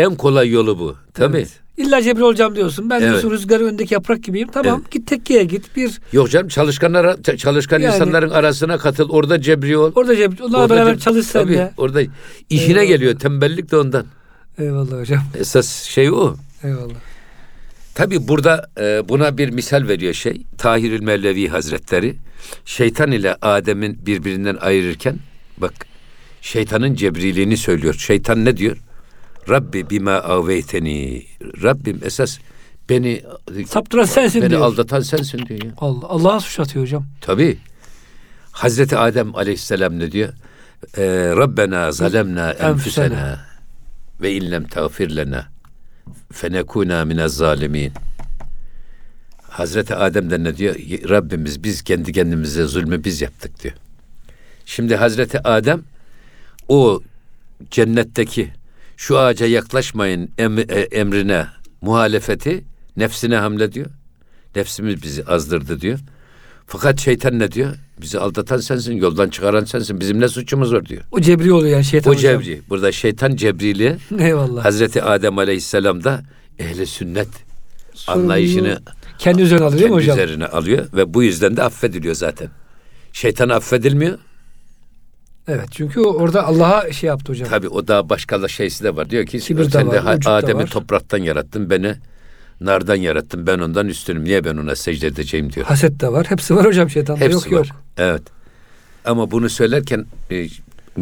en 0.00 0.14
kolay 0.16 0.50
yolu 0.50 0.78
bu. 0.78 0.96
Tabii. 1.14 1.36
evet. 1.36 1.50
İlla 1.76 2.02
cebri 2.02 2.24
olacağım 2.24 2.56
diyorsun. 2.56 2.90
Ben 2.90 3.00
Evet. 3.00 3.10
diyorsun 3.10 3.30
rüzgarın 3.30 3.66
önündeki 3.68 3.94
yaprak 3.94 4.22
gibiyim. 4.24 4.48
Tamam 4.52 4.82
git 4.90 5.06
tekkiye 5.06 5.44
git 5.44 5.76
bir 5.76 6.00
Yok 6.12 6.30
canım 6.30 6.48
çalışkanlara, 6.48 7.12
ç- 7.12 7.36
çalışkan 7.36 7.80
Yani- 7.80 7.94
insanların 7.94 8.30
arasına 8.30 8.78
katıl. 8.78 9.08
Orada 9.08 9.40
cebri 9.40 9.76
ol. 9.76 9.92
orada 9.94 10.16
cebri 10.16 10.42
onlarla 10.42 10.58
Orada 10.64 10.74
beraber 10.76 10.92
ceb- 10.94 10.98
çalış 11.00 11.26
sen 11.26 11.42
Tabii, 11.42 11.54
de. 11.54 11.72
Orada 11.76 12.02
işine 12.50 12.68
Eyvallah. 12.72 12.88
geliyor. 12.88 13.18
Tembellik 13.18 13.70
de 13.70 13.76
ondan. 13.76 14.06
Eyvallah 14.58 15.00
hocam. 15.00 15.22
Esas 15.38 15.68
şey 15.82 16.10
o. 16.10 16.34
Eyvallah. 16.64 16.94
Tabi 17.94 18.28
burada 18.28 18.70
e, 18.80 19.08
buna 19.08 19.38
bir 19.38 19.50
misal 19.50 19.88
veriyor 19.88 20.14
şey. 20.14 20.42
Tahirül 20.58 21.02
Mevlevi 21.02 21.48
Hazretleri 21.48 22.16
şeytan 22.64 23.12
ile 23.12 23.36
Adem'in 23.42 24.06
birbirinden 24.06 24.56
ayırırken 24.60 25.16
bak 25.58 25.72
şeytanın 26.40 26.94
cebriliğini 26.94 27.56
söylüyor. 27.56 27.94
Şeytan 27.94 28.44
ne 28.44 28.56
diyor? 28.56 28.76
Rabbi 29.50 29.90
bima 29.90 30.12
aveyteni. 30.12 31.26
Rabbim 31.62 32.00
esas 32.04 32.38
beni 32.88 33.22
Saptıran 33.66 34.04
sensin 34.04 34.42
beni 34.42 34.50
diyor. 34.50 34.60
aldatan 34.60 35.00
sensin 35.00 35.46
diyor 35.46 35.62
ya. 35.64 35.70
Allah 35.76 36.06
Allah'a 36.06 36.40
suç 36.40 36.60
atıyor 36.60 36.84
hocam. 36.84 37.06
Tabi. 37.20 37.58
Hazreti 38.52 38.96
Adem 38.96 39.36
aleyhisselam 39.36 39.98
ne 39.98 40.12
diyor? 40.12 40.28
Ee, 40.96 41.02
Rabbena 41.36 41.92
zalemna 41.92 42.50
enfusena 42.52 43.40
ve 44.20 44.32
illem 44.32 44.64
tağfir 44.66 45.16
lena 45.16 45.48
fenekuna 46.32 47.04
minez 47.04 47.34
zalimin. 47.34 47.92
Hazreti 49.48 49.94
Adem 49.94 50.30
de 50.30 50.44
ne 50.44 50.56
diyor? 50.56 50.74
Rabbimiz 51.08 51.64
biz 51.64 51.82
kendi 51.82 52.12
kendimize 52.12 52.64
zulmü 52.64 53.04
biz 53.04 53.20
yaptık 53.20 53.62
diyor. 53.62 53.74
Şimdi 54.66 54.96
Hazreti 54.96 55.48
Adem 55.48 55.82
o 56.68 57.02
cennetteki 57.70 58.50
şu 59.00 59.18
ağaca 59.18 59.46
yaklaşmayın 59.46 60.30
e, 60.38 60.42
emrine 60.80 61.46
muhalefeti 61.80 62.64
nefsine 62.96 63.36
hamle 63.36 63.72
diyor. 63.72 63.86
Nefsimiz 64.56 65.02
bizi 65.02 65.24
azdırdı 65.24 65.80
diyor. 65.80 65.98
Fakat 66.66 67.00
şeytan 67.00 67.38
ne 67.38 67.52
diyor? 67.52 67.74
Bizi 68.00 68.18
aldatan 68.18 68.56
sensin, 68.58 68.96
yoldan 68.96 69.28
çıkaran 69.28 69.64
sensin. 69.64 70.00
Bizim 70.00 70.20
ne 70.20 70.28
suçumuz 70.28 70.72
var 70.72 70.86
diyor. 70.86 71.02
O 71.12 71.20
cebri 71.20 71.52
oluyor 71.52 71.72
yani 71.72 71.84
şeytan 71.84 72.12
O 72.12 72.16
hocam. 72.16 72.40
cebri. 72.42 72.62
Burada 72.70 72.92
şeytan 72.92 73.36
cebrili. 73.36 73.96
Eyvallah. 74.18 74.64
Hazreti 74.64 75.02
Adem 75.02 75.38
Aleyhisselam 75.38 76.04
da 76.04 76.22
ehli 76.58 76.86
sünnet 76.86 77.28
anlayışını 78.06 78.80
kendi 79.18 79.42
üzerine 79.42 79.64
alıyor 79.64 79.82
kendi 79.82 79.94
hocam? 79.94 80.18
üzerine 80.18 80.46
alıyor 80.46 80.86
ve 80.94 81.14
bu 81.14 81.22
yüzden 81.22 81.56
de 81.56 81.62
affediliyor 81.62 82.14
zaten. 82.14 82.48
Şeytan 83.12 83.48
affedilmiyor. 83.48 84.18
Evet 85.50 85.68
çünkü 85.70 86.00
orada 86.00 86.46
Allah'a 86.46 86.92
şey 86.92 87.08
yaptı 87.08 87.32
hocam. 87.32 87.48
Tabii 87.48 87.68
o 87.68 87.88
daha 87.88 88.08
başka 88.08 88.42
da 88.42 88.48
şeysi 88.48 88.84
de 88.84 88.96
var. 88.96 89.10
Diyor 89.10 89.26
ki 89.26 89.38
Kibir 89.38 89.64
de 89.64 89.70
sen 89.70 89.90
de 89.90 90.04
var, 90.04 90.24
da 90.24 90.30
Adem'i 90.32 90.62
var." 90.62 90.66
topraktan 90.68 91.18
yarattın, 91.18 91.70
beni 91.70 91.94
nardan 92.60 92.94
yarattın. 92.96 93.46
Ben 93.46 93.58
ondan 93.58 93.88
üstünüm. 93.88 94.24
Niye 94.24 94.44
ben 94.44 94.56
ona 94.56 94.76
secde 94.76 95.06
edeceğim 95.06 95.52
diyor. 95.52 95.66
Haset 95.66 96.00
de 96.00 96.12
var. 96.12 96.26
Hepsi 96.30 96.56
var 96.56 96.66
hocam 96.66 96.90
şeytanda. 96.90 97.20
Hepsi 97.20 97.34
yok 97.34 97.60
var. 97.60 97.66
yok. 97.66 97.76
Evet. 97.98 98.22
Ama 99.04 99.30
bunu 99.30 99.50
söylerken 99.50 100.06
e, 100.30 100.46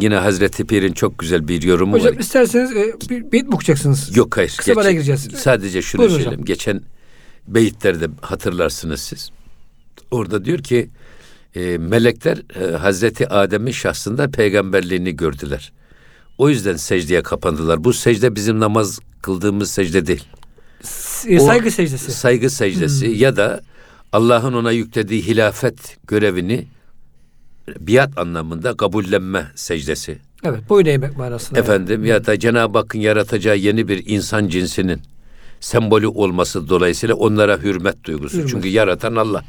yine 0.01 0.15
Hazreti 0.15 0.65
Pir'in 0.67 0.93
çok 0.93 1.19
güzel 1.19 1.47
bir 1.47 1.61
yorumu 1.61 1.93
Hocam 1.93 2.15
var. 2.15 2.19
isterseniz 2.19 2.71
e, 2.71 2.93
bir 3.09 3.31
beyit 3.31 3.47
mi 3.47 3.55
okuyacaksınız? 3.55 4.17
Yok 4.17 4.37
hayır. 4.37 4.55
Kısa 4.57 4.73
araya 4.73 4.91
gireceğiz. 4.91 5.27
Sadece 5.35 5.81
şunu 5.81 5.99
Buyurun 5.99 6.13
hocam. 6.15 6.23
söyleyeyim. 6.23 6.45
Geçen 6.45 6.81
beyitlerde 7.47 8.07
hatırlarsınız 8.21 9.01
siz. 9.01 9.29
Orada 10.11 10.45
diyor 10.45 10.59
ki 10.59 10.89
e, 11.55 11.77
melekler 11.77 12.37
e, 12.61 12.75
Hazreti 12.77 13.29
Adem'in 13.29 13.71
şahsında 13.71 14.31
peygamberliğini 14.31 15.15
gördüler. 15.15 15.71
O 16.37 16.49
yüzden 16.49 16.75
secdeye 16.75 17.23
kapandılar. 17.23 17.83
Bu 17.83 17.93
secde 17.93 18.35
bizim 18.35 18.59
namaz 18.59 18.99
kıldığımız 19.21 19.71
secde 19.71 20.05
değil. 20.07 20.23
E, 21.27 21.39
O- 21.39 21.45
saygı 21.47 21.71
secdesi. 21.71 22.11
Saygı 22.11 22.49
secdesi 22.49 23.07
ya 23.07 23.35
da 23.35 23.61
Allah'ın 24.11 24.53
ona 24.53 24.71
yüklediği 24.71 25.27
hilafet 25.27 25.97
görevini 26.07 26.67
biat 27.79 28.17
anlamında 28.17 28.77
kabullenme 28.77 29.47
secdesi. 29.55 30.17
Evet 30.43 30.69
boyun 30.69 30.85
eğmek 30.85 31.17
manasında. 31.17 31.59
Efendim 31.59 32.05
ya 32.05 32.25
da 32.25 32.39
Cenab-ı 32.39 32.77
Hakk'ın 32.77 32.99
yaratacağı 32.99 33.57
yeni 33.57 33.87
bir 33.87 34.03
insan 34.07 34.47
cinsinin 34.47 35.01
sembolü 35.59 36.07
olması 36.07 36.69
dolayısıyla 36.69 37.15
onlara 37.15 37.57
hürmet 37.57 38.03
duygusu. 38.03 38.37
Hürmet. 38.37 38.49
Çünkü 38.49 38.67
yaratan 38.67 39.15
Allah. 39.15 39.43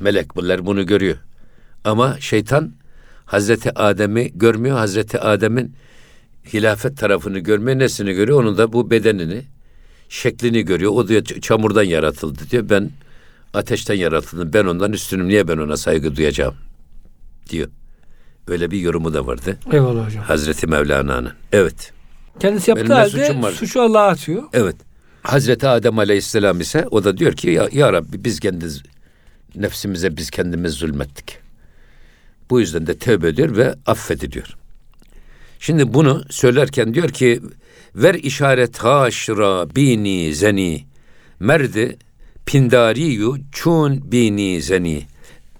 Melek 0.00 0.36
bunlar 0.36 0.66
bunu 0.66 0.86
görüyor. 0.86 1.16
Ama 1.84 2.20
şeytan 2.20 2.72
Hazreti 3.24 3.78
Adem'i 3.78 4.32
görmüyor. 4.34 4.76
Hazreti 4.76 5.20
Adem'in 5.20 5.74
hilafet 6.52 6.98
tarafını 6.98 7.38
görmüyor. 7.38 7.78
Nesini 7.78 8.12
görüyor? 8.12 8.42
Onun 8.42 8.58
da 8.58 8.72
bu 8.72 8.90
bedenini, 8.90 9.42
şeklini 10.08 10.62
görüyor. 10.62 10.92
O 10.94 11.08
diyor 11.08 11.24
çamurdan 11.24 11.82
yaratıldı 11.82 12.40
diyor. 12.50 12.70
Ben 12.70 12.90
ateşten 13.54 13.94
yaratıldım. 13.94 14.50
Ben 14.52 14.64
ondan 14.64 14.92
üstünüm. 14.92 15.28
Niye 15.28 15.48
ben 15.48 15.56
ona 15.56 15.76
saygı 15.76 16.16
duyacağım? 16.16 16.54
diyor. 17.48 17.68
Böyle 18.48 18.70
bir 18.70 18.80
yorumu 18.80 19.14
da 19.14 19.26
vardı. 19.26 19.58
Eyvallah 19.72 20.06
hocam. 20.06 20.24
Hazreti 20.24 20.66
Mevlana'nın. 20.66 21.32
Evet. 21.52 21.92
Kendisi 22.40 22.70
yaptığı 22.70 22.84
Benim 22.84 23.42
halde 23.42 23.52
suçu 23.52 23.82
Allah'a 23.82 24.08
atıyor. 24.08 24.42
Evet. 24.52 24.76
Hazreti 25.22 25.68
Adem 25.68 25.98
Aleyhisselam 25.98 26.60
ise 26.60 26.86
o 26.90 27.04
da 27.04 27.16
diyor 27.16 27.32
ki 27.32 27.50
ya, 27.50 27.68
ya 27.72 27.92
Rabbi 27.92 28.24
biz 28.24 28.40
kendi 28.40 28.66
nefsimize 29.54 30.16
biz 30.16 30.30
kendimiz 30.30 30.72
zulmettik. 30.72 31.41
Bu 32.52 32.60
yüzden 32.60 32.86
de 32.86 32.98
tövbe 32.98 33.28
ediyor 33.28 33.56
ve 33.56 33.74
affediliyor. 33.86 34.56
Şimdi 35.58 35.94
bunu 35.94 36.24
söylerken 36.30 36.94
diyor 36.94 37.08
ki 37.08 37.40
ver 37.94 38.14
işaret 38.14 38.78
haşra 38.78 39.74
bini 39.76 40.34
zeni 40.34 40.86
merdi 41.40 41.98
pindariyu 42.46 43.36
çun 43.52 44.12
bini 44.12 44.62
zeni 44.62 45.06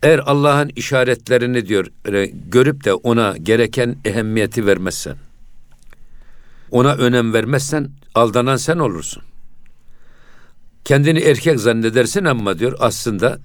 eğer 0.03 0.19
Allah'ın 0.19 0.71
işaretlerini 0.77 1.67
diyor 1.69 1.87
e, 2.13 2.27
görüp 2.49 2.85
de 2.85 2.95
ona 2.95 3.37
gereken 3.37 3.97
ehemmiyeti 4.05 4.67
vermezsen 4.67 5.17
ona 6.71 6.95
önem 6.95 7.33
vermezsen 7.33 7.91
aldanan 8.15 8.57
sen 8.57 8.79
olursun. 8.79 9.23
Kendini 10.85 11.19
erkek 11.19 11.61
zannedersin 11.61 12.25
ama 12.25 12.59
diyor 12.59 12.77
aslında 12.81 13.39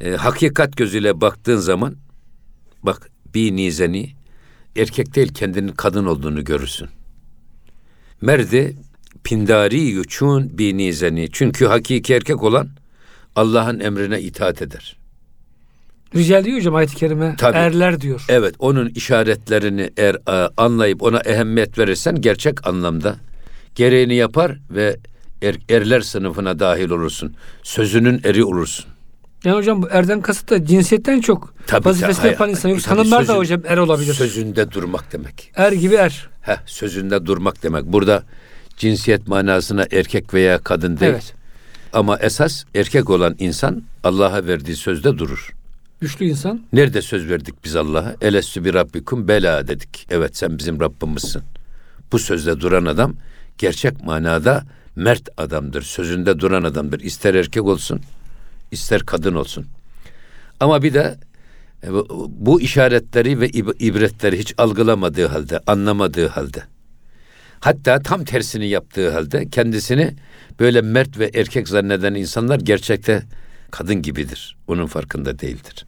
e, 0.00 0.10
hakikat 0.10 0.76
gözüyle 0.76 1.20
baktığın 1.20 1.56
zaman 1.58 1.96
bak 2.82 3.10
bir 3.34 3.56
nizeni 3.56 4.12
erkek 4.76 5.14
değil 5.14 5.34
kendinin 5.34 5.72
kadın 5.72 6.06
olduğunu 6.06 6.44
görürsün. 6.44 6.88
Merdi 8.20 8.76
pindari 9.24 9.80
yuçun 9.80 10.58
bir 10.58 10.76
nizeni. 10.76 11.28
Çünkü 11.32 11.66
hakiki 11.66 12.14
erkek 12.14 12.42
olan 12.42 12.68
Allah'ın 13.36 13.80
emrine 13.80 14.20
itaat 14.20 14.62
eder. 14.62 14.96
Rical 16.14 16.44
diyor 16.44 16.56
hocam 16.58 16.74
ayet-i 16.74 16.96
kerime. 16.96 17.34
Tabii. 17.38 17.56
Erler 17.56 18.00
diyor. 18.00 18.24
Evet 18.28 18.54
onun 18.58 18.88
işaretlerini 18.88 19.90
eğer 19.96 20.14
e, 20.14 20.50
anlayıp 20.56 21.02
ona 21.02 21.18
ehemmiyet 21.20 21.78
verirsen 21.78 22.20
gerçek 22.20 22.66
anlamda 22.66 23.16
gereğini 23.74 24.14
yapar 24.14 24.58
ve 24.70 24.96
er- 25.42 25.58
erler 25.70 26.00
sınıfına 26.00 26.58
dahil 26.58 26.90
olursun. 26.90 27.34
Sözünün 27.62 28.20
eri 28.24 28.44
olursun. 28.44 28.84
Yani 29.44 29.56
hocam 29.56 29.82
bu 29.82 29.88
erden 29.90 30.20
kasıt 30.20 30.50
da 30.50 30.64
cinsiyetten 30.66 31.20
çok 31.20 31.54
Tabii, 31.66 31.84
vazifesini 31.84 32.22
tabii, 32.22 32.32
yapan 32.32 32.50
insan. 32.50 32.62
tabii, 32.62 32.72
Yoksa 32.72 32.90
hanımlar 32.90 33.20
da 33.20 33.26
sözün- 33.26 33.38
hocam 33.38 33.60
er 33.66 33.76
olabilir. 33.78 34.14
Sözünde 34.14 34.70
durmak 34.72 35.12
demek. 35.12 35.52
Er 35.56 35.72
gibi 35.72 35.94
er. 35.94 36.28
Heh, 36.40 36.56
sözünde 36.66 37.26
durmak 37.26 37.62
demek. 37.62 37.84
Burada 37.84 38.22
cinsiyet 38.76 39.28
manasına 39.28 39.86
erkek 39.92 40.34
veya 40.34 40.58
kadın 40.58 41.00
değil. 41.00 41.12
Evet. 41.12 41.34
Ama 41.92 42.18
esas 42.18 42.64
erkek 42.74 43.10
olan 43.10 43.36
insan 43.38 43.82
Allah'a 44.04 44.46
verdiği 44.46 44.76
sözde 44.76 45.18
durur. 45.18 45.50
Güçlü 46.00 46.26
insan. 46.26 46.60
Nerede 46.72 47.02
söz 47.02 47.28
verdik 47.28 47.54
biz 47.64 47.76
Allah'a? 47.76 48.14
Elestü 48.20 48.64
bir 48.64 48.74
rabbikum 48.74 49.28
bela 49.28 49.68
dedik. 49.68 50.06
Evet 50.10 50.36
sen 50.36 50.58
bizim 50.58 50.80
Rabbimizsin. 50.80 51.42
Bu 52.12 52.18
sözde 52.18 52.60
duran 52.60 52.84
adam 52.84 53.14
gerçek 53.58 54.04
manada 54.04 54.64
mert 54.96 55.28
adamdır. 55.36 55.82
Sözünde 55.82 56.38
duran 56.40 56.62
adamdır. 56.62 57.00
İster 57.00 57.34
erkek 57.34 57.62
olsun, 57.64 58.00
ister 58.72 59.00
kadın 59.02 59.34
olsun. 59.34 59.66
Ama 60.60 60.82
bir 60.82 60.94
de 60.94 61.18
e, 61.84 61.88
bu- 62.28 62.60
işaretleri 62.60 63.40
ve 63.40 63.48
ib- 63.48 63.76
ibretleri 63.78 64.38
hiç 64.38 64.54
algılamadığı 64.58 65.26
halde, 65.26 65.60
anlamadığı 65.66 66.28
halde, 66.28 66.62
hatta 67.60 68.02
tam 68.02 68.24
tersini 68.24 68.68
yaptığı 68.68 69.10
halde 69.10 69.48
kendisini 69.48 70.14
böyle 70.60 70.80
mert 70.80 71.18
ve 71.18 71.30
erkek 71.34 71.68
zanneden 71.68 72.14
insanlar 72.14 72.60
gerçekte 72.60 73.22
kadın 73.70 74.02
gibidir. 74.02 74.56
Onun 74.68 74.86
farkında 74.86 75.38
değildir. 75.38 75.86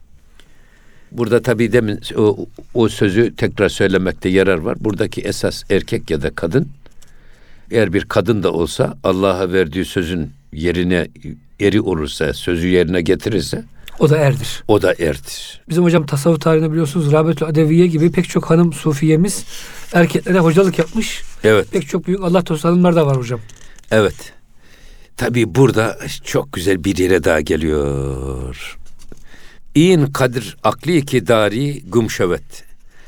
Burada 1.11 1.41
tabii 1.41 1.71
demin 1.71 1.99
o, 2.17 2.45
o 2.73 2.89
sözü 2.89 3.35
tekrar 3.35 3.69
söylemekte 3.69 4.29
yarar 4.29 4.57
var. 4.57 4.77
Buradaki 4.79 5.21
esas 5.21 5.63
erkek 5.69 6.11
ya 6.11 6.21
da 6.21 6.35
kadın 6.35 6.67
eğer 7.71 7.93
bir 7.93 8.05
kadın 8.05 8.43
da 8.43 8.53
olsa 8.53 8.97
Allah'a 9.03 9.53
verdiği 9.53 9.85
sözün 9.85 10.31
yerine 10.55 11.07
eri 11.59 11.81
olursa, 11.81 12.33
sözü 12.33 12.67
yerine 12.67 13.01
getirirse 13.01 13.63
O 13.99 14.09
da 14.09 14.17
erdir. 14.17 14.63
o 14.67 14.81
da 14.81 14.93
erdir. 14.93 15.61
Bizim 15.69 15.83
hocam 15.83 16.05
tasavvuf 16.05 16.41
tarihinde 16.41 16.71
biliyorsunuz 16.71 17.11
Rabetül 17.11 17.47
Adeviye 17.47 17.87
gibi 17.87 18.11
pek 18.11 18.29
çok 18.29 18.49
hanım 18.49 18.73
sufiyemiz 18.73 19.43
erkeklere 19.93 20.39
hocalık 20.39 20.79
yapmış. 20.79 21.21
Evet, 21.43 21.67
Pek 21.71 21.87
çok 21.87 22.07
büyük 22.07 22.21
Allah 22.23 22.45
dostu 22.47 22.67
hanımlar 22.69 22.95
da 22.95 23.05
var 23.07 23.17
hocam. 23.17 23.39
evet. 23.91 24.33
Tabii 25.17 25.55
burada 25.55 25.97
çok 26.23 26.53
güzel 26.53 26.83
bir 26.83 26.97
yere 26.97 27.23
daha 27.23 27.41
geliyor. 27.41 28.77
İn 29.75 30.05
kadir 30.07 30.57
akli 30.63 31.05
ki 31.05 31.27
dari 31.27 31.83
gumşevet. 31.89 32.63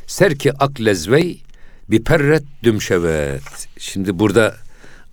Serki 0.07 0.53
aklezvey 0.53 1.41
bir 1.89 2.03
perret 2.03 2.43
dümşevet. 2.63 3.67
Şimdi 3.79 4.19
burada 4.19 4.55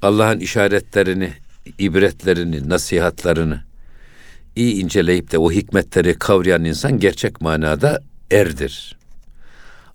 Allah'ın 0.03 0.40
işaretlerini, 0.40 1.33
ibretlerini, 1.79 2.68
nasihatlarını 2.68 3.64
iyi 4.57 4.74
inceleyip 4.74 5.33
de 5.33 5.38
o 5.38 5.53
hikmetleri 5.53 6.18
kavrayan 6.18 6.64
insan 6.64 6.98
gerçek 6.98 7.40
manada 7.40 8.00
erdir. 8.31 8.96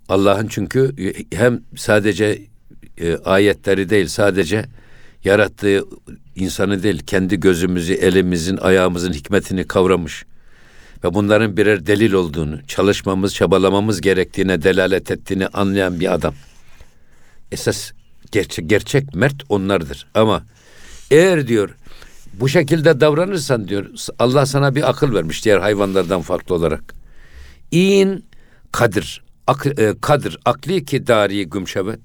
Allah'ın 0.08 0.46
çünkü 0.48 0.94
hem 1.32 1.60
sadece 1.76 2.42
e, 2.98 3.16
ayetleri 3.16 3.90
değil 3.90 4.06
sadece 4.06 4.64
yarattığı 5.24 5.84
insanı 6.36 6.82
değil 6.82 7.02
kendi 7.06 7.40
gözümüzü, 7.40 7.92
elimizin, 7.92 8.56
ayağımızın 8.56 9.12
hikmetini 9.12 9.64
kavramış 9.64 10.24
ve 11.04 11.14
bunların 11.14 11.56
birer 11.56 11.86
delil 11.86 12.12
olduğunu, 12.12 12.66
çalışmamız, 12.66 13.34
çabalamamız 13.34 14.00
gerektiğine 14.00 14.62
delalet 14.62 15.10
ettiğini 15.10 15.46
anlayan 15.46 16.00
bir 16.00 16.14
adam. 16.14 16.34
Esas 17.52 17.92
gerçek, 18.32 18.70
gerçek 18.70 19.14
mert 19.14 19.42
onlardır. 19.48 20.06
Ama 20.14 20.42
eğer 21.10 21.48
diyor 21.48 21.70
bu 22.32 22.48
şekilde 22.48 23.00
davranırsan 23.00 23.68
diyor 23.68 23.86
Allah 24.18 24.46
sana 24.46 24.74
bir 24.74 24.90
akıl 24.90 25.14
vermiş 25.14 25.44
diğer 25.44 25.58
hayvanlardan 25.58 26.22
farklı 26.22 26.54
olarak. 26.54 26.94
İn 27.70 28.24
kadir, 28.72 29.22
ak, 29.46 29.66
e, 29.66 29.94
kadir 30.00 30.38
akli 30.44 30.84
ki 30.84 31.06
dari 31.06 31.50
gümşevet. 31.50 32.00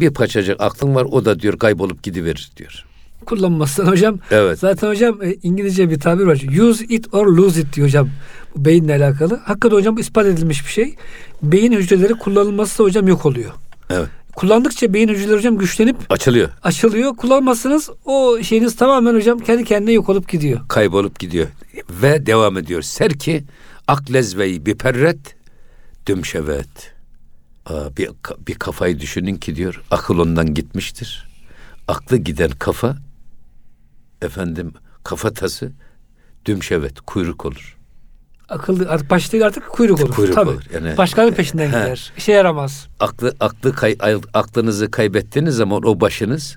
Bir 0.00 0.10
paçacık 0.14 0.60
aklın 0.60 0.94
var 0.94 1.06
o 1.10 1.24
da 1.24 1.40
diyor 1.40 1.58
kaybolup 1.58 2.02
gidiverir 2.02 2.50
diyor. 2.56 2.84
Kullanmazsan 3.26 3.86
hocam. 3.86 4.18
Evet. 4.30 4.58
Zaten 4.58 4.88
hocam 4.88 5.22
e, 5.22 5.34
İngilizce 5.42 5.90
bir 5.90 6.00
tabir 6.00 6.24
var. 6.24 6.60
Use 6.60 6.84
it 6.84 7.14
or 7.14 7.26
lose 7.26 7.60
it 7.60 7.76
diyor 7.76 7.86
hocam. 7.86 8.08
Bu 8.56 8.64
beyinle 8.64 8.94
alakalı. 8.94 9.40
Hakikaten 9.44 9.76
hocam 9.76 9.98
ispat 9.98 10.26
edilmiş 10.26 10.64
bir 10.66 10.70
şey. 10.70 10.94
Beyin 11.42 11.72
hücreleri 11.72 12.14
kullanılmazsa 12.14 12.84
hocam 12.84 13.08
yok 13.08 13.26
oluyor. 13.26 13.50
Evet. 13.90 14.08
Kullandıkça 14.36 14.92
beyin 14.94 15.08
hücreleri 15.08 15.36
hocam 15.36 15.58
güçlenip 15.58 15.96
Açılıyor. 16.10 16.48
açılıyor. 16.62 17.16
Kullanmazsanız 17.16 17.90
o 18.04 18.38
şeyiniz 18.42 18.76
tamamen 18.76 19.14
hocam 19.14 19.38
kendi 19.38 19.64
kendine 19.64 19.92
yok 19.92 20.08
olup 20.08 20.28
gidiyor. 20.28 20.60
Kaybolup 20.68 21.18
gidiyor. 21.18 21.48
Ve 21.90 22.26
devam 22.26 22.58
ediyor. 22.58 22.82
Ser 22.82 23.18
ki 23.18 23.44
aklezveyi 23.88 24.66
bir 24.66 24.74
perret 24.78 25.36
dümşevet. 26.06 26.92
Aa, 27.66 27.96
bir, 27.96 28.10
bir 28.48 28.54
kafayı 28.54 29.00
düşünün 29.00 29.36
ki 29.36 29.56
diyor 29.56 29.82
akıl 29.90 30.18
ondan 30.18 30.54
gitmiştir. 30.54 31.28
Aklı 31.88 32.16
giden 32.16 32.50
kafa 32.50 32.96
efendim 34.22 34.72
kafatası 35.04 35.72
dümşevet 36.46 37.00
kuyruk 37.00 37.44
olur. 37.46 37.76
Akıllı 38.52 38.88
artık 38.88 39.10
baş 39.10 39.32
değil 39.32 39.46
artık 39.46 39.68
kuyruk 39.68 40.00
olur. 40.00 40.10
Kuyruk 40.14 40.34
Tabii. 40.34 40.50
olur. 40.50 40.62
Yani- 40.74 40.96
Başkanın 40.96 41.32
peşinden 41.32 41.64
He. 41.64 41.68
gider. 41.68 42.12
İşe 42.16 42.32
yaramaz. 42.32 42.88
Aklı 43.00 43.34
aklı 43.40 43.74
kay, 43.74 43.96
aklınızı 44.34 44.90
kaybettiğiniz 44.90 45.54
zaman 45.56 45.82
o 45.82 46.00
başınız 46.00 46.56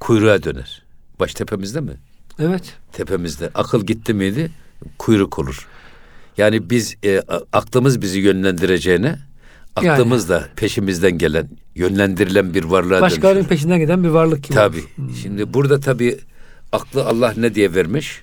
kuyruğa 0.00 0.42
döner. 0.42 0.82
Baş 1.20 1.34
tepemizde 1.34 1.80
mi? 1.80 1.92
Evet. 2.38 2.74
tepemizde. 2.92 3.50
Akıl 3.54 3.86
gitti 3.86 4.14
miydi 4.14 4.50
kuyruk 4.98 5.38
olur. 5.38 5.66
Yani 6.36 6.70
biz 6.70 6.96
e, 7.04 7.22
aklımız 7.52 8.02
bizi 8.02 8.18
yönlendireceğine 8.20 9.18
aklımız 9.76 10.28
da 10.28 10.44
peşimizden 10.56 11.18
gelen 11.18 11.48
yönlendirilen 11.74 12.54
bir 12.54 12.64
varlığa 12.64 13.00
Başkalarının 13.00 13.34
dönüşür. 13.36 13.48
peşinden 13.48 13.78
giden 13.80 14.04
bir 14.04 14.08
varlık 14.08 14.44
gibi. 14.44 14.54
Tabi. 14.54 14.84
Şimdi 15.22 15.54
burada 15.54 15.80
tabi 15.80 16.18
aklı 16.72 17.06
Allah 17.06 17.34
ne 17.36 17.54
diye 17.54 17.74
vermiş? 17.74 18.22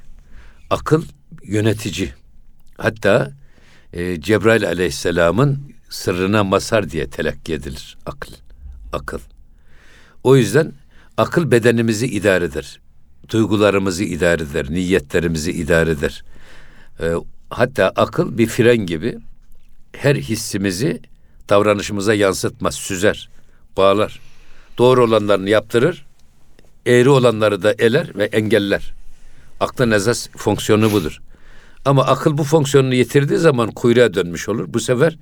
Akıl 0.69 1.03
yönetici. 1.43 2.13
Hatta 2.83 3.31
e, 3.93 4.21
Cebrail 4.21 4.67
aleyhisselamın 4.67 5.59
sırrına 5.89 6.43
masar 6.43 6.89
diye 6.89 7.09
telakki 7.09 7.53
edilir 7.53 7.97
akıl. 8.05 8.33
Akıl. 8.93 9.19
O 10.23 10.35
yüzden 10.35 10.71
akıl 11.17 11.51
bedenimizi 11.51 12.07
idare 12.07 12.45
eder. 12.45 12.79
Duygularımızı 13.29 14.03
idare 14.03 14.43
eder, 14.43 14.65
niyetlerimizi 14.69 15.51
idare 15.51 15.91
eder. 15.91 16.23
E, 16.99 17.11
hatta 17.49 17.91
akıl 17.95 18.37
bir 18.37 18.47
fren 18.47 18.77
gibi 18.77 19.17
her 19.93 20.15
hissimizi 20.15 21.01
davranışımıza 21.49 22.13
yansıtmaz, 22.13 22.75
süzer, 22.75 23.29
bağlar. 23.77 24.19
Doğru 24.77 25.03
olanlarını 25.03 25.49
yaptırır, 25.49 26.05
eğri 26.85 27.09
olanları 27.09 27.63
da 27.63 27.73
eler 27.79 28.15
ve 28.15 28.25
engeller. 28.25 28.93
Aklın 29.59 29.91
esas 29.91 30.29
fonksiyonu 30.29 30.91
budur. 30.91 31.21
Ama 31.85 32.03
akıl 32.05 32.37
bu 32.37 32.43
fonksiyonunu 32.43 32.95
yitirdiği 32.95 33.39
zaman 33.39 33.71
kuyruğa 33.71 34.13
dönmüş 34.13 34.49
olur. 34.49 34.65
Bu 34.67 34.79
sefer 34.79 35.17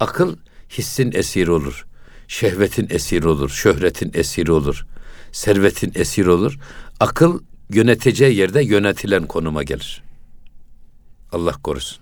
akıl 0.00 0.36
hissin 0.70 1.12
esiri 1.14 1.50
olur. 1.50 1.86
Şehvetin 2.28 2.86
esiri 2.90 3.28
olur. 3.28 3.50
Şöhretin 3.50 4.10
esiri 4.14 4.52
olur. 4.52 4.86
Servetin 5.32 5.92
esiri 5.94 6.30
olur. 6.30 6.58
Akıl 7.00 7.40
yöneteceği 7.70 8.36
yerde 8.36 8.62
yönetilen 8.62 9.26
konuma 9.26 9.62
gelir. 9.62 10.02
Allah 11.32 11.52
korusun. 11.52 11.98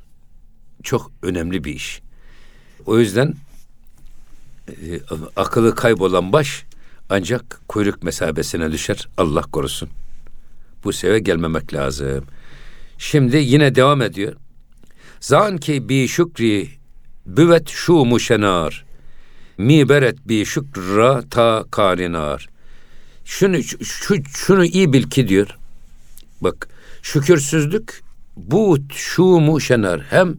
Çok 0.83 1.11
önemli 1.23 1.65
bir 1.65 1.75
iş. 1.75 2.03
O 2.87 2.99
yüzden 2.99 3.35
e, 4.69 5.01
akıllı 5.37 5.75
kaybolan 5.75 6.33
baş 6.33 6.65
ancak 7.11 7.61
kuyruk 7.69 8.03
mesabesine 8.03 8.73
düşer. 8.73 9.09
Allah 9.17 9.43
korusun. 9.43 9.89
Bu 10.85 10.93
seve 10.93 11.19
gelmemek 11.19 11.75
lazım. 11.75 12.25
Şimdi 13.03 13.37
yine 13.37 13.75
devam 13.75 14.03
ediyor. 14.03 14.33
Zan 15.21 15.59
ki 15.59 15.89
bi 15.89 16.09
şükri 16.09 16.69
büvet 17.27 17.69
şu 17.69 17.93
muşenar. 17.93 18.85
Mi 19.59 19.89
beret 19.89 20.29
bi 20.29 20.45
şükra 20.45 21.23
ta 21.31 21.65
karinar. 21.71 22.49
Şunu 23.25 23.63
şu, 23.63 24.15
şunu 24.35 24.65
iyi 24.65 24.93
bil 24.93 25.03
ki 25.03 25.29
diyor. 25.29 25.59
Bak 26.41 26.69
şükürsüzlük 27.03 28.03
bu 28.37 28.79
şu 28.95 29.23
muşenar 29.23 30.01
hem 30.11 30.37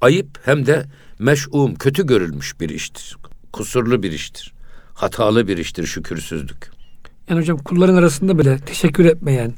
ayıp 0.00 0.38
hem 0.44 0.66
de 0.66 0.86
meş'um 1.18 1.74
kötü 1.74 2.06
görülmüş 2.06 2.60
bir 2.60 2.68
iştir. 2.68 3.16
Kusurlu 3.52 4.02
bir 4.02 4.12
iştir. 4.12 4.52
Hatalı 4.94 5.48
bir 5.48 5.58
iştir 5.58 5.86
şükürsüzlük. 5.86 6.70
Yani 7.28 7.40
hocam 7.40 7.58
kulların 7.58 7.96
arasında 7.96 8.38
bile 8.38 8.58
teşekkür 8.58 9.04
etmeyen, 9.04 9.54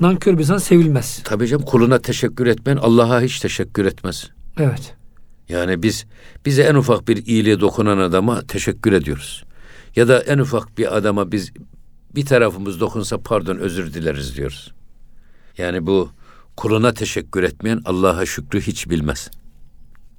nankör 0.00 0.34
bir 0.34 0.42
insan 0.42 0.58
sevilmez. 0.58 1.20
Tabii 1.24 1.48
canım 1.48 1.64
kuluna 1.64 1.98
teşekkür 1.98 2.46
etmeyen 2.46 2.76
Allah'a 2.76 3.20
hiç 3.20 3.40
teşekkür 3.40 3.84
etmez. 3.84 4.30
Evet. 4.58 4.94
Yani 5.48 5.82
biz 5.82 6.06
bize 6.46 6.62
en 6.62 6.74
ufak 6.74 7.08
bir 7.08 7.26
iyiliğe 7.26 7.60
dokunan 7.60 7.98
adama 7.98 8.42
teşekkür 8.42 8.92
ediyoruz. 8.92 9.44
Ya 9.96 10.08
da 10.08 10.20
en 10.20 10.38
ufak 10.38 10.78
bir 10.78 10.96
adama 10.96 11.32
biz 11.32 11.52
bir 12.14 12.26
tarafımız 12.26 12.80
dokunsa 12.80 13.18
pardon 13.18 13.56
özür 13.56 13.94
dileriz 13.94 14.36
diyoruz. 14.36 14.72
Yani 15.58 15.86
bu 15.86 16.10
kuluna 16.56 16.92
teşekkür 16.92 17.42
etmeyen 17.42 17.80
Allah'a 17.84 18.26
şükrü 18.26 18.60
hiç 18.60 18.90
bilmez. 18.90 19.30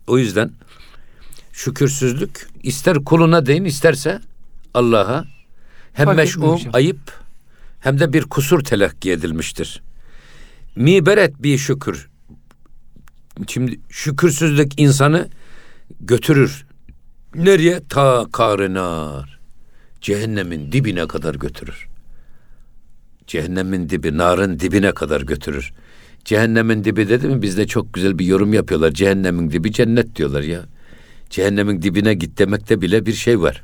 O 0.07 0.17
yüzden 0.17 0.51
şükürsüzlük 1.51 2.47
ister 2.63 3.03
kuluna 3.03 3.45
deyin 3.45 3.65
isterse 3.65 4.21
Allah'a 4.73 5.25
hem 5.93 6.05
Fark 6.05 6.17
meş'um 6.17 6.59
ayıp 6.73 7.24
hem 7.85 7.99
de 7.99 8.13
bir 8.13 8.23
kusur 8.23 8.63
telakki 8.63 9.11
edilmiştir. 9.11 9.81
Miberet 10.75 11.43
bir 11.43 11.57
şükür. 11.57 12.09
Şimdi 13.47 13.79
şükürsüzlük 13.89 14.79
insanı 14.79 15.29
götürür. 15.99 16.65
Nereye? 17.35 17.81
Ta 17.89 18.25
karinar. 18.31 19.39
Cehennemin 20.01 20.71
dibine 20.71 21.07
kadar 21.07 21.35
götürür. 21.35 21.87
Cehennemin 23.27 23.89
dibi, 23.89 24.17
narın 24.17 24.59
dibine 24.59 24.91
kadar 24.91 25.21
götürür. 25.21 25.73
Cehennemin 26.25 26.83
dibi 26.83 27.09
dedi 27.09 27.27
mi 27.27 27.41
bizde 27.41 27.67
çok 27.67 27.93
güzel 27.93 28.19
bir 28.19 28.25
yorum 28.25 28.53
yapıyorlar. 28.53 28.91
Cehennemin 28.91 29.51
dibi 29.51 29.71
cennet 29.71 30.15
diyorlar 30.15 30.43
ya. 30.43 30.61
Cehennemin 31.29 31.81
dibine 31.81 32.13
git 32.13 32.37
demekte 32.37 32.81
bile 32.81 33.05
bir 33.05 33.13
şey 33.13 33.41
var. 33.41 33.63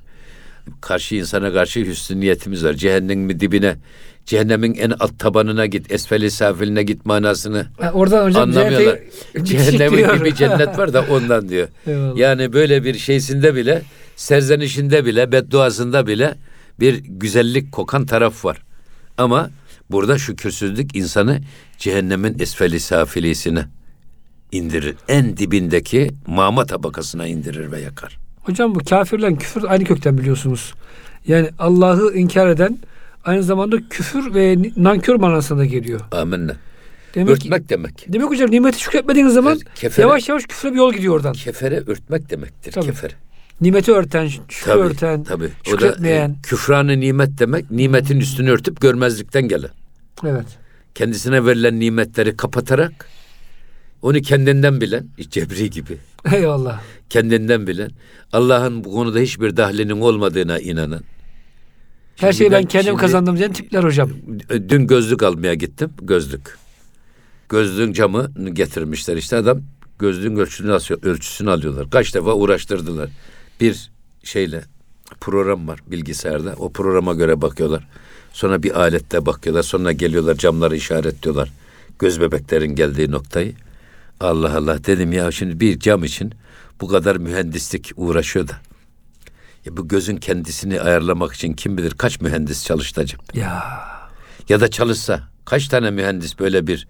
Karşı 0.81 1.15
insana 1.15 1.53
karşı 1.53 1.79
hüsnü 1.79 2.19
niyetimiz 2.19 2.65
var. 2.65 2.73
Cehennemin 2.73 3.39
dibine, 3.39 3.77
cehennemin 4.25 4.73
en 4.73 4.89
alt 4.99 5.19
tabanına 5.19 5.65
git, 5.65 5.91
esfeli 5.91 6.31
safiline 6.31 6.83
git 6.83 7.05
manasını 7.05 7.67
Ha, 7.79 7.91
oradan 7.91 8.25
hocam 8.25 8.41
anlamıyorlar. 8.43 8.99
Cehennemin 9.43 10.17
gibi 10.17 10.35
cennet 10.35 10.77
var 10.77 10.93
da 10.93 11.05
ondan 11.09 11.49
diyor. 11.49 11.67
Eyvallah. 11.87 12.17
Yani 12.17 12.53
böyle 12.53 12.83
bir 12.83 12.93
şeysinde 12.93 13.55
bile, 13.55 13.81
serzenişinde 14.15 15.05
bile, 15.05 15.31
bedduasında 15.31 16.07
bile 16.07 16.35
bir 16.79 16.93
güzellik 16.93 17.71
kokan 17.71 18.05
taraf 18.05 18.45
var. 18.45 18.61
Ama 19.17 19.49
burada 19.91 20.17
şükürsüzlük 20.17 20.95
insanı 20.95 21.41
cehennemin 21.77 22.39
esfeli 22.39 22.79
safilisine 22.79 23.65
indirir. 24.51 24.95
En 25.07 25.37
dibindeki 25.37 26.11
mama 26.27 26.65
tabakasına 26.65 27.27
indirir 27.27 27.71
ve 27.71 27.79
yakar. 27.79 28.17
Hocam 28.43 28.75
bu 28.75 28.79
kafirle 28.79 29.35
küfür 29.35 29.63
aynı 29.67 29.83
kökten 29.83 30.17
biliyorsunuz. 30.17 30.73
Yani 31.27 31.49
Allah'ı 31.59 32.13
inkar 32.13 32.47
eden 32.47 32.77
aynı 33.25 33.43
zamanda 33.43 33.77
küfür 33.89 34.33
ve 34.33 34.57
nankör 34.77 35.15
manasına 35.15 35.65
geliyor. 35.65 36.01
Amenna. 36.11 36.55
Demek 37.15 37.27
ki, 37.27 37.33
Örtmek 37.47 37.69
demek. 37.69 38.05
demek 38.07 38.29
hocam 38.29 38.51
nimeti 38.51 38.79
şükretmediğiniz 38.81 39.33
zaman 39.33 39.59
kefere- 39.75 40.01
yavaş 40.01 40.29
yavaş 40.29 40.43
küfre 40.45 40.71
bir 40.71 40.77
yol 40.77 40.93
gidiyor 40.93 41.15
oradan. 41.15 41.33
Kefere 41.33 41.83
örtmek 41.87 42.29
demektir. 42.29 42.71
Tabii. 42.71 42.85
Kefere. 42.85 43.13
Nimeti 43.61 43.91
örten, 43.91 44.27
şükrü 44.27 44.65
Tabii, 44.65 44.81
örten, 44.81 45.23
tabii. 45.23 45.43
O 45.45 45.47
da 45.47 45.49
e, 45.49 45.69
şükretmeyen. 45.71 46.35
küfranı 46.43 46.99
nimet 46.99 47.29
demek, 47.39 47.71
nimetin 47.71 48.19
üstünü 48.19 48.51
örtüp 48.51 48.81
görmezlikten 48.81 49.47
gelen. 49.47 49.69
Evet. 50.25 50.45
Kendisine 50.95 51.45
verilen 51.45 51.79
nimetleri 51.79 52.37
kapatarak 52.37 53.05
onu 54.01 54.21
kendinden 54.21 54.81
bilen, 54.81 55.07
cebri 55.29 55.69
gibi, 55.69 55.97
Eyvallah. 56.33 56.81
kendinden 57.09 57.67
bilen, 57.67 57.89
Allah'ın 58.33 58.83
bu 58.83 58.91
konuda 58.91 59.19
hiçbir 59.19 59.57
dahlinin 59.57 60.01
olmadığına 60.01 60.59
inanan. 60.59 61.01
Her 62.21 62.33
şeyi 62.33 62.51
ben 62.51 62.63
kendim 62.63 62.87
şimdi- 62.87 63.01
kazandım 63.01 63.37
diyen 63.37 63.53
tipler 63.53 63.83
hocam. 63.83 64.09
Dün 64.69 64.87
gözlük 64.87 65.23
almaya 65.23 65.53
gittim, 65.53 65.89
gözlük. 66.01 66.57
Gözlüğün 67.49 67.93
camını 67.93 68.49
getirmişler 68.49 69.17
işte 69.17 69.35
adam 69.35 69.61
gözlüğün 69.99 70.35
ölçüsünü, 70.35 70.71
ölçüsünü 71.03 71.51
alıyorlar. 71.51 71.89
Kaç 71.89 72.15
defa 72.15 72.33
uğraştırdılar. 72.33 73.09
Bir 73.61 73.91
şeyle 74.23 74.63
program 75.21 75.67
var 75.67 75.79
bilgisayarda. 75.87 76.53
O 76.57 76.71
programa 76.71 77.13
göre 77.13 77.41
bakıyorlar. 77.41 77.87
Sonra 78.33 78.63
bir 78.63 78.79
alette 78.79 79.25
bakıyorlar. 79.25 79.63
Sonra 79.63 79.91
geliyorlar 79.91 80.35
camları 80.35 80.75
işaretliyorlar. 80.75 81.51
Göz 81.99 82.21
bebeklerin 82.21 82.75
geldiği 82.75 83.11
noktayı. 83.11 83.53
Allah 84.19 84.57
Allah 84.57 84.85
dedim 84.85 85.13
ya 85.13 85.31
şimdi 85.31 85.59
bir 85.59 85.79
cam 85.79 86.03
için 86.03 86.33
bu 86.81 86.87
kadar 86.87 87.15
mühendislik 87.15 87.91
uğraşıyor 87.95 88.47
da. 88.47 88.53
Ya 89.65 89.77
bu 89.77 89.87
gözün 89.87 90.17
kendisini 90.17 90.81
ayarlamak 90.81 91.33
için 91.33 91.53
kim 91.53 91.77
bilir 91.77 91.91
kaç 91.91 92.21
mühendis 92.21 92.65
çalıştı 92.65 93.01
acaba? 93.01 93.23
Ya 93.33 93.63
Ya 94.49 94.61
da 94.61 94.67
çalışsa 94.67 95.23
kaç 95.45 95.67
tane 95.67 95.91
mühendis 95.91 96.39
böyle 96.39 96.67
bir 96.67 96.87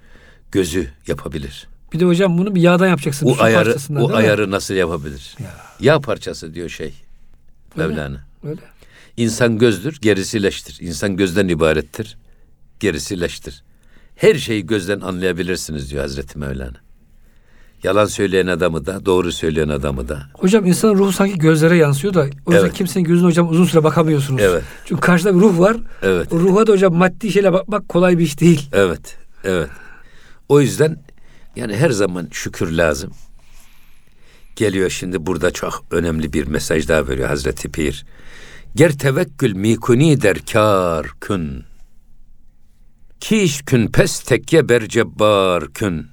gözü 0.51 0.89
yapabilir? 1.07 1.67
bir 1.93 1.99
de 1.99 2.05
hocam 2.05 2.37
bunu 2.37 2.55
bir 2.55 2.61
yağdan 2.61 2.87
yapacaksın. 2.87 3.25
O 3.25 3.35
ayarı 3.39 3.71
o 3.71 3.95
değil 3.97 4.09
mi? 4.09 4.15
ayarı 4.15 4.51
nasıl 4.51 4.73
yapabilir? 4.73 5.35
Ya. 5.39 5.51
Yağ 5.79 5.99
parçası 5.99 6.53
diyor 6.53 6.69
şey. 6.69 6.93
Öyle. 7.77 7.87
Mevlana. 7.87 8.21
Öyle. 8.43 8.61
İnsan 9.17 9.57
gözdür, 9.57 9.97
gerisi 10.01 10.43
leştir. 10.43 10.77
İnsan 10.81 11.17
gözden 11.17 11.47
ibarettir, 11.47 12.17
gerisi 12.79 13.21
leştir. 13.21 13.63
Her 14.15 14.35
şeyi 14.35 14.65
gözden 14.65 14.99
anlayabilirsiniz 15.01 15.91
diyor 15.91 16.01
Hazreti 16.01 16.39
Mevlana. 16.39 16.77
Yalan 17.83 18.05
söyleyen 18.05 18.47
adamı 18.47 18.85
da, 18.85 19.05
doğru 19.05 19.31
söyleyen 19.31 19.69
adamı 19.69 20.09
da. 20.09 20.23
Hocam 20.33 20.65
insanın 20.65 20.95
ruhu 20.97 21.11
sanki 21.11 21.37
gözlere 21.37 21.77
yansıyor 21.77 22.13
da 22.13 22.19
o 22.45 22.51
yüzden 22.51 22.65
Evet. 22.65 22.73
kimsenin 22.73 23.03
gözüne 23.03 23.27
hocam 23.27 23.49
uzun 23.49 23.65
süre 23.65 23.83
bakamıyorsunuz. 23.83 24.41
Evet. 24.41 24.63
Çünkü 24.85 25.01
karşıda 25.01 25.35
bir 25.35 25.39
ruh 25.39 25.59
var. 25.59 25.77
Evet. 26.01 26.33
O 26.33 26.39
ruha 26.39 26.67
da 26.67 26.71
hocam 26.71 26.93
maddi 26.93 27.31
şeyle 27.31 27.53
bakmak 27.53 27.89
kolay 27.89 28.17
bir 28.17 28.23
iş 28.23 28.39
değil. 28.39 28.69
Evet, 28.73 29.17
evet. 29.43 29.69
O 30.49 30.61
yüzden 30.61 31.03
yani 31.55 31.75
her 31.75 31.89
zaman 31.89 32.27
şükür 32.31 32.71
lazım. 32.71 33.11
Geliyor 34.55 34.89
şimdi 34.89 35.25
burada 35.25 35.51
çok 35.51 35.83
önemli 35.91 36.33
bir 36.33 36.47
mesaj 36.47 36.87
daha 36.87 37.07
veriyor 37.07 37.27
Hazreti 37.27 37.71
Pir. 37.71 38.05
Ger 38.75 38.97
tevekkül 38.97 39.53
mikuni 39.53 40.21
der 40.21 40.37
kar 40.53 41.07
kün. 41.21 41.63
Kiş 43.19 43.61
kün 43.61 43.87
pes 43.87 44.19
tekke 44.19 44.69
ber 44.69 44.87
cebbar 44.87 45.73
kün. 45.73 46.07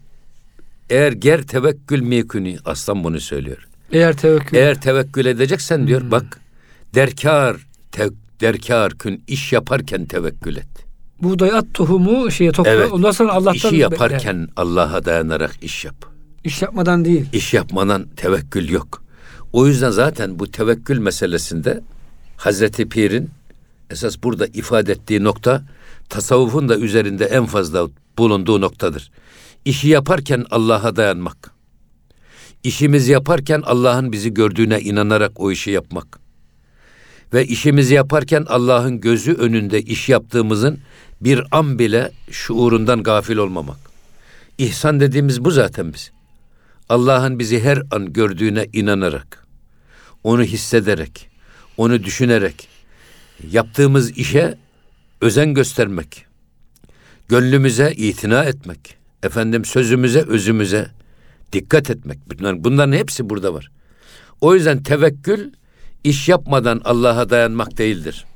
Eğer 0.91 1.13
ger 1.13 1.43
tevekkül 1.43 2.01
mikuni 2.01 2.59
aslan 2.65 3.05
bunu 3.05 3.21
söylüyor. 3.21 3.69
Eğer 3.93 4.17
tevekkül. 4.17 4.57
Eğer 4.57 4.81
tevekkül 4.81 5.27
edeceksen 5.27 5.87
diyor 5.87 6.11
bak 6.11 6.41
derkar 6.95 7.57
te, 7.93 8.09
derkar 8.41 8.93
kün 8.93 9.23
iş 9.27 9.53
yaparken 9.53 10.05
tevekkül 10.07 10.57
et. 10.57 10.67
Buğday 11.23 11.51
at 11.53 11.65
tohumu 11.75 12.31
şeye 12.31 12.53
topla. 12.53 12.71
Evet. 12.71 12.93
Ondan 12.93 13.11
sonra 13.11 13.33
Allah'tan 13.33 13.55
İşi 13.55 13.65
bekle. 13.67 13.77
yaparken 13.79 14.49
Allah'a 14.57 15.05
dayanarak 15.05 15.57
iş 15.63 15.85
yap. 15.85 15.95
iş 16.45 16.63
yapmadan 16.63 17.05
değil. 17.05 17.27
İş 17.33 17.55
yapmadan 17.55 18.07
tevekkül 18.17 18.69
yok. 18.69 19.03
O 19.53 19.67
yüzden 19.67 19.91
zaten 19.91 20.39
bu 20.39 20.51
tevekkül 20.51 20.99
meselesinde 20.99 21.81
Hazreti 22.37 22.89
Pir'in 22.89 23.31
esas 23.91 24.23
burada 24.23 24.47
ifade 24.47 24.93
ettiği 24.93 25.25
nokta 25.25 25.63
tasavvufun 26.09 26.69
da 26.69 26.77
üzerinde 26.77 27.25
en 27.25 27.47
fazla 27.47 27.89
bulunduğu 28.19 28.61
noktadır. 28.61 29.11
İşi 29.69 29.89
yaparken 29.89 30.45
Allah'a 30.51 30.97
dayanmak. 30.97 31.51
İşimizi 32.63 33.13
yaparken 33.13 33.63
Allah'ın 33.67 34.13
bizi 34.13 34.35
gördüğüne 34.35 34.81
inanarak 34.81 35.41
o 35.41 35.53
işi 35.53 35.71
yapmak. 35.71 36.19
Ve 37.33 37.47
işimizi 37.47 37.95
yaparken 37.95 38.45
Allah'ın 38.49 39.01
gözü 39.01 39.33
önünde 39.35 39.83
iş 39.83 40.09
yaptığımızın 40.09 40.79
bir 41.21 41.43
an 41.51 41.79
bile 41.79 42.13
şuurundan 42.31 43.03
gafil 43.03 43.37
olmamak. 43.37 43.77
İhsan 44.59 45.01
dediğimiz 45.01 45.45
bu 45.45 45.51
zaten 45.51 45.95
biz. 45.95 46.11
Allah'ın 46.89 47.39
bizi 47.39 47.61
her 47.61 47.83
an 47.91 48.13
gördüğüne 48.13 48.67
inanarak, 48.73 49.47
onu 50.25 50.43
hissederek, 50.43 51.31
onu 51.77 52.05
düşünerek, 52.05 52.69
yaptığımız 53.51 54.11
işe 54.11 54.59
özen 55.21 55.55
göstermek, 55.55 56.27
gönlümüze 57.29 57.93
itina 57.93 58.45
etmek, 58.45 58.98
efendim 59.23 59.65
sözümüze, 59.65 60.23
özümüze 60.23 60.91
dikkat 61.53 61.91
etmek. 61.91 62.19
Bunların, 62.31 62.65
bunların 62.65 62.93
hepsi 62.93 63.31
burada 63.31 63.55
var. 63.55 63.71
O 64.41 64.55
yüzden 64.55 64.83
tevekkül 64.83 65.53
iş 66.05 66.29
yapmadan 66.29 66.81
Allah'a 66.85 67.31
dayanmak 67.31 67.79
değildir. 67.79 68.27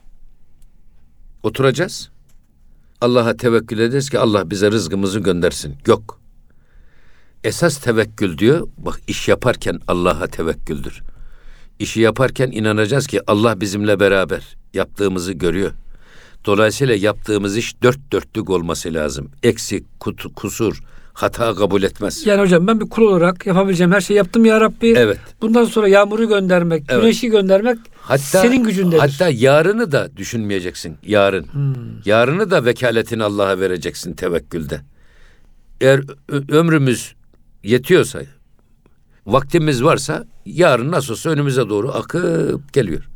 Oturacağız. 1.42 2.11
Allah'a 3.01 3.37
tevekkül 3.37 3.79
ederiz 3.79 4.11
ki 4.11 4.18
Allah 4.18 4.51
bize 4.51 4.71
rızkımızı 4.71 5.21
göndersin. 5.21 5.77
Yok. 5.87 6.21
Esas 7.45 7.79
tevekkül 7.79 8.38
diyor. 8.38 8.68
Bak 8.79 9.01
iş 9.09 9.29
yaparken 9.29 9.81
Allah'a 9.88 10.27
tevekküldür. 10.27 11.03
İşi 11.79 12.01
yaparken 12.01 12.51
inanacağız 12.51 13.07
ki 13.07 13.21
Allah 13.27 13.61
bizimle 13.61 14.01
beraber 14.01 14.57
yaptığımızı 14.75 15.33
görüyor. 15.33 15.73
Dolayısıyla 16.44 16.94
yaptığımız 16.94 17.57
iş 17.57 17.83
dört 17.83 18.12
dörtlük 18.12 18.50
olması 18.50 18.94
lazım. 18.94 19.31
Eksik, 19.42 20.00
kutu, 20.00 20.35
kusur, 20.35 20.83
hata 21.12 21.55
kabul 21.55 21.83
etmez. 21.83 22.26
Yani 22.26 22.40
hocam 22.40 22.66
ben 22.66 22.81
bir 22.81 22.88
kul 22.88 23.02
olarak 23.02 23.46
yapabileceğim 23.46 23.92
her 23.92 24.00
şeyi 24.00 24.16
yaptım 24.16 24.44
ya 24.44 24.61
Rabbi. 24.61 24.94
Evet. 24.96 25.18
Bundan 25.40 25.64
sonra 25.64 25.88
yağmuru 25.88 26.28
göndermek, 26.28 26.85
Evet. 26.88 27.02
güneşi 27.02 27.28
göndermek 27.28 27.78
Hatta 28.00 28.18
senin 28.18 28.64
gücündedir. 28.64 28.98
Hatta 28.98 29.28
yarını 29.28 29.92
da 29.92 30.16
düşünmeyeceksin. 30.16 30.96
Yarın. 31.07 31.44
Hmm. 31.52 31.74
Yarını 32.05 32.50
da 32.50 32.64
vekaletini 32.64 33.24
Allah'a 33.24 33.61
vereceksin 33.61 34.12
tevekkülde. 34.12 34.81
Eğer 35.81 36.00
ömrümüz 36.48 37.14
yetiyorsa, 37.62 38.22
vaktimiz 39.26 39.85
varsa 39.85 40.24
yarın 40.46 40.90
nasıl 40.92 41.12
olsa 41.12 41.31
önümüze 41.31 41.68
doğru 41.68 41.92
akıp 41.92 42.72
geliyor. 42.72 43.09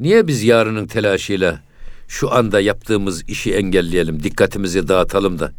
Niye 0.00 0.26
biz 0.26 0.44
yarının 0.44 0.86
telaşıyla 0.86 1.60
şu 2.08 2.32
anda 2.32 2.60
yaptığımız 2.60 3.28
işi 3.28 3.54
engelleyelim, 3.54 4.22
dikkatimizi 4.22 4.88
dağıtalım 4.88 5.38
da 5.38 5.52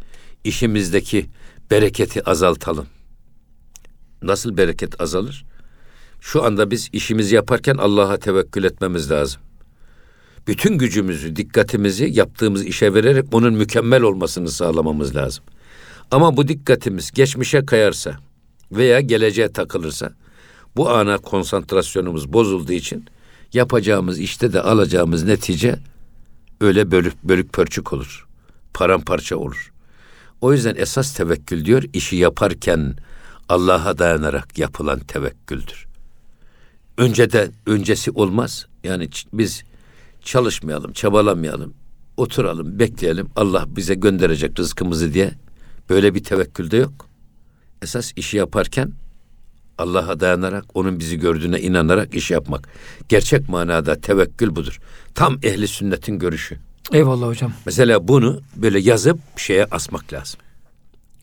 işimizdeki 0.44 1.26
bereketi 1.70 2.30
azaltalım? 2.30 2.86
Nasıl 4.22 4.56
bereket 4.56 5.00
azalır? 5.00 5.44
Şu 6.20 6.44
anda 6.44 6.70
biz 6.70 6.88
işimizi 6.92 7.34
yaparken 7.34 7.74
Allah'a 7.74 8.16
tevekkül 8.16 8.64
etmemiz 8.64 9.10
lazım. 9.10 9.42
Bütün 10.46 10.78
gücümüzü, 10.78 11.36
dikkatimizi 11.36 12.10
yaptığımız 12.12 12.64
işe 12.64 12.94
vererek 12.94 13.24
onun 13.32 13.54
mükemmel 13.54 14.02
olmasını 14.02 14.48
sağlamamız 14.48 15.16
lazım. 15.16 15.44
Ama 16.10 16.36
bu 16.36 16.48
dikkatimiz 16.48 17.10
geçmişe 17.10 17.66
kayarsa 17.66 18.16
veya 18.72 19.00
geleceğe 19.00 19.52
takılırsa 19.52 20.12
bu 20.76 20.90
ana 20.90 21.18
konsantrasyonumuz 21.18 22.32
bozulduğu 22.32 22.72
için 22.72 23.04
yapacağımız 23.52 24.18
işte 24.18 24.52
de 24.52 24.60
alacağımız 24.60 25.24
netice 25.24 25.78
öyle 26.60 26.90
bölük, 26.90 27.24
bölük 27.24 27.52
pörçük 27.52 27.92
olur. 27.92 28.26
Paramparça 28.74 29.36
olur. 29.36 29.72
O 30.40 30.52
yüzden 30.52 30.74
esas 30.78 31.14
tevekkül 31.14 31.64
diyor 31.64 31.82
işi 31.92 32.16
yaparken 32.16 32.96
Allah'a 33.48 33.98
dayanarak 33.98 34.58
yapılan 34.58 35.00
tevekküldür. 35.00 35.86
Önceden 36.98 37.52
öncesi 37.66 38.10
olmaz. 38.10 38.66
Yani 38.84 39.08
biz 39.32 39.64
çalışmayalım, 40.22 40.92
çabalamayalım. 40.92 41.74
Oturalım, 42.16 42.78
bekleyelim. 42.78 43.28
Allah 43.36 43.64
bize 43.68 43.94
gönderecek 43.94 44.58
rızkımızı 44.58 45.14
diye 45.14 45.34
böyle 45.90 46.14
bir 46.14 46.24
tevekkül 46.24 46.70
de 46.70 46.76
yok. 46.76 47.06
Esas 47.82 48.12
işi 48.16 48.36
yaparken 48.36 48.92
Allah'a 49.78 50.20
dayanarak, 50.20 50.64
onun 50.74 50.98
bizi 50.98 51.18
gördüğüne 51.18 51.60
inanarak 51.60 52.14
iş 52.14 52.30
yapmak. 52.30 52.68
Gerçek 53.08 53.48
manada 53.48 54.00
tevekkül 54.00 54.56
budur. 54.56 54.78
Tam 55.14 55.38
ehli 55.42 55.68
sünnetin 55.68 56.18
görüşü. 56.18 56.58
Eyvallah 56.92 57.26
hocam. 57.26 57.52
Mesela 57.66 58.08
bunu 58.08 58.40
böyle 58.56 58.78
yazıp 58.80 59.18
şeye 59.36 59.64
asmak 59.70 60.12
lazım. 60.12 60.40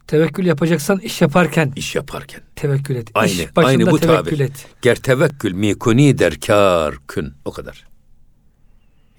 Tevekkül 0.07 0.45
yapacaksan 0.45 0.99
iş 0.99 1.21
yaparken 1.21 1.73
İş 1.75 1.95
yaparken. 1.95 2.41
tevekkül 2.55 2.95
et. 2.95 3.07
Aynı, 3.13 3.31
İş 3.31 3.55
başında 3.55 3.67
aynı 3.69 3.91
bu 3.91 3.99
tevekkül 3.99 4.25
tabir. 4.25 4.39
et. 4.39 4.65
Ger 4.81 4.95
tevekkül 4.95 5.53
mikuni 5.53 6.17
der 6.19 6.39
kar 6.39 6.95
kün. 7.07 7.33
O 7.45 7.51
kadar. 7.51 7.83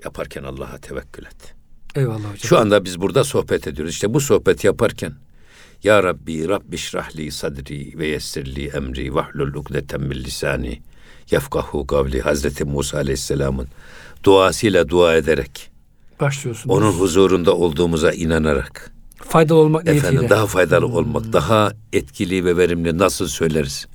Yaparken 0.05 0.42
Allah'a 0.44 0.79
tevekkül 0.79 1.25
et. 1.27 1.55
Eyvallah 1.94 2.18
hocam. 2.18 2.37
Şu 2.38 2.59
anda 2.59 2.85
biz 2.85 3.01
burada 3.01 3.25
sohbet 3.25 3.66
ediyoruz. 3.66 3.94
İşte 3.94 4.14
bu 4.14 4.20
sohbet 4.20 4.64
yaparken 4.64 5.12
Ya 5.85 6.03
Rabbi 6.03 6.49
Rabbi 6.49 6.79
şrahli 6.79 7.31
sadri 7.31 7.99
ve 7.99 8.07
yessirli 8.07 8.66
emri 8.68 9.14
vahlul 9.14 9.55
ukdeten 9.55 10.01
min 10.01 10.16
lisani 10.16 10.81
yefkahu 11.31 11.87
kavli 11.87 12.20
Hazreti 12.20 12.64
Musa 12.64 12.99
Aleyhisselam'ın 12.99 13.68
duasıyla 14.25 14.88
dua 14.88 15.16
ederek 15.16 15.70
Başlıyorsunuz. 16.20 16.77
onun 16.77 16.92
huzurunda 16.92 17.55
olduğumuza 17.57 18.12
inanarak 18.12 18.90
Faydalı 19.29 19.59
olmak 19.59 19.85
niyetiyle. 19.85 20.09
efendim 20.09 20.31
daha 20.31 20.47
faydalı 20.47 20.87
olmak, 20.87 21.33
daha 21.33 21.73
etkili 21.92 22.44
ve 22.44 22.57
verimli 22.57 22.99
nasıl 22.99 23.29
söyleriz? 23.29 23.87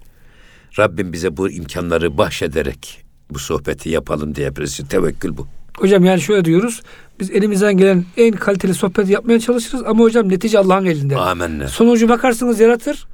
Rabbim 0.79 1.13
bize 1.13 1.37
bu 1.37 1.49
imkanları 1.49 2.17
bahşederek 2.17 3.03
bu 3.31 3.39
sohbeti 3.39 3.89
yapalım 3.89 4.35
diye 4.35 4.55
birisi 4.55 4.87
tevekkül 4.87 5.37
bu. 5.37 5.47
Hocam 5.77 6.05
yani 6.05 6.21
şöyle 6.21 6.45
diyoruz. 6.45 6.81
Biz 7.19 7.31
elimizden 7.31 7.77
gelen 7.77 8.05
en 8.17 8.31
kaliteli 8.31 8.73
sohbeti 8.73 9.11
yapmaya 9.11 9.39
çalışırız 9.39 9.83
ama 9.85 10.03
hocam 10.03 10.29
netice 10.29 10.59
Allah'ın 10.59 10.85
elinde. 10.85 11.17
Amenna. 11.17 11.67
Sonucu 11.67 12.09
bakarsınız 12.09 12.59
yaratır, 12.59 13.07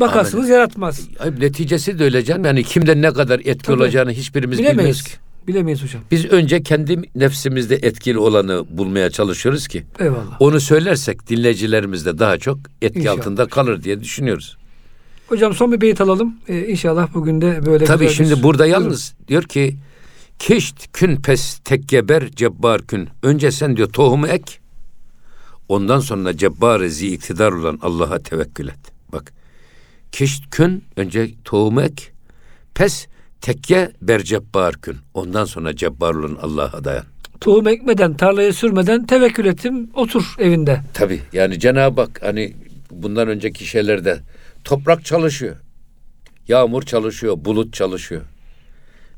bakarsınız 0.00 0.48
yaratmaz. 0.48 1.00
Ay, 1.20 1.30
neticesi 1.40 1.98
de 1.98 2.04
öyle 2.04 2.24
canım. 2.24 2.44
Yani 2.44 2.62
kimden 2.64 3.02
ne 3.02 3.12
kadar 3.12 3.38
etki 3.44 3.58
Tabii. 3.66 3.76
olacağını 3.76 4.10
hiçbirimiz 4.12 4.58
bilmiyoruz 4.58 4.78
Bilemeyiz. 4.78 5.02
ki. 5.02 5.10
Bilemeyiz 5.48 5.82
hocam. 5.82 6.02
Biz 6.10 6.24
önce 6.24 6.62
kendi 6.62 7.02
nefsimizde 7.16 7.74
etkili 7.76 8.18
olanı 8.18 8.64
bulmaya 8.70 9.10
çalışıyoruz 9.10 9.68
ki 9.68 9.84
Eyvallah. 9.98 10.40
onu 10.40 10.60
söylersek 10.60 11.28
dinleyicilerimiz 11.28 12.06
de 12.06 12.18
daha 12.18 12.38
çok 12.38 12.58
etki 12.82 12.98
İnşallah. 12.98 13.18
altında 13.18 13.46
kalır 13.46 13.82
diye 13.82 14.00
düşünüyoruz. 14.00 14.56
Hocam 15.28 15.54
son 15.54 15.72
bir 15.72 15.80
beyit 15.80 16.00
alalım. 16.00 16.34
Ee, 16.48 16.66
inşallah 16.66 17.08
bugün 17.14 17.40
de 17.40 17.66
böyle 17.66 17.84
Tabii 17.84 18.04
güzel 18.06 18.24
bir- 18.24 18.28
şimdi 18.30 18.42
burada 18.42 18.62
Buyurun. 18.64 18.80
yalnız 18.82 19.14
diyor 19.28 19.42
ki 19.42 19.76
Kişt 20.38 20.92
kün 20.92 21.16
pes 21.16 21.58
tekkeber 21.64 22.30
cebbar 22.30 22.82
kün. 22.86 23.08
Önce 23.22 23.50
sen 23.50 23.76
diyor 23.76 23.88
tohumu 23.92 24.26
ek. 24.26 24.52
Ondan 25.68 26.00
sonra 26.00 26.36
cebbar 26.36 26.84
zi 26.84 27.14
iktidar 27.14 27.52
olan 27.52 27.78
Allah'a 27.82 28.18
tevekkül 28.18 28.68
et. 28.68 28.92
Bak. 29.12 29.32
Kişt 30.12 30.50
kün 30.50 30.84
önce 30.96 31.30
tohumu 31.44 31.82
ek. 31.82 32.04
Pes 32.74 33.06
tekke 33.40 33.92
ber 34.02 34.22
cebbar 34.22 34.74
kün. 34.74 34.96
Ondan 35.14 35.44
sonra 35.44 35.76
cebbar 35.76 36.14
olan 36.14 36.38
Allah'a 36.42 36.84
dayan. 36.84 37.04
Tohum 37.40 37.68
ekmeden, 37.68 38.14
tarlaya 38.16 38.52
sürmeden 38.52 39.06
tevekkül 39.06 39.46
ettim. 39.46 39.90
Otur 39.94 40.34
evinde. 40.38 40.80
Tabii 40.94 41.20
yani 41.32 41.58
Cenab-ı 41.58 42.00
Hak 42.00 42.22
hani 42.22 42.54
bundan 42.90 43.28
önceki 43.28 43.66
şeylerde 43.66 44.20
toprak 44.64 45.04
çalışıyor. 45.04 45.56
Yağmur 46.48 46.82
çalışıyor, 46.82 47.36
bulut 47.44 47.74
çalışıyor. 47.74 48.22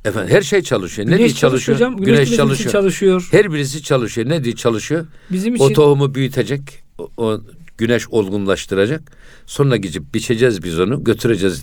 Efendim 0.04 0.34
her 0.36 0.42
şey 0.42 0.62
çalışıyor. 0.62 1.08
Ne 1.08 1.16
Güneş 1.16 1.28
diye 1.32 1.38
çalışıyor? 1.40 1.76
Hocam. 1.76 1.96
Güneş, 1.96 2.18
Güneş 2.18 2.36
çalışıyor. 2.36 2.72
çalışıyor. 2.72 3.28
Her 3.30 3.52
birisi 3.52 3.82
çalışıyor. 3.82 4.28
Ne 4.28 4.44
diye 4.44 4.54
çalışıyor? 4.54 5.06
Bizim 5.30 5.54
için 5.54 5.64
O 5.64 5.72
tohumu 5.72 6.14
büyütecek. 6.14 6.60
O, 6.98 7.10
o 7.16 7.40
güneş 7.78 8.08
olgunlaştıracak. 8.08 9.02
Sonra 9.46 9.76
gidip 9.76 10.14
biçeceğiz 10.14 10.62
biz 10.62 10.80
onu. 10.80 11.04
Götüreceğiz 11.04 11.62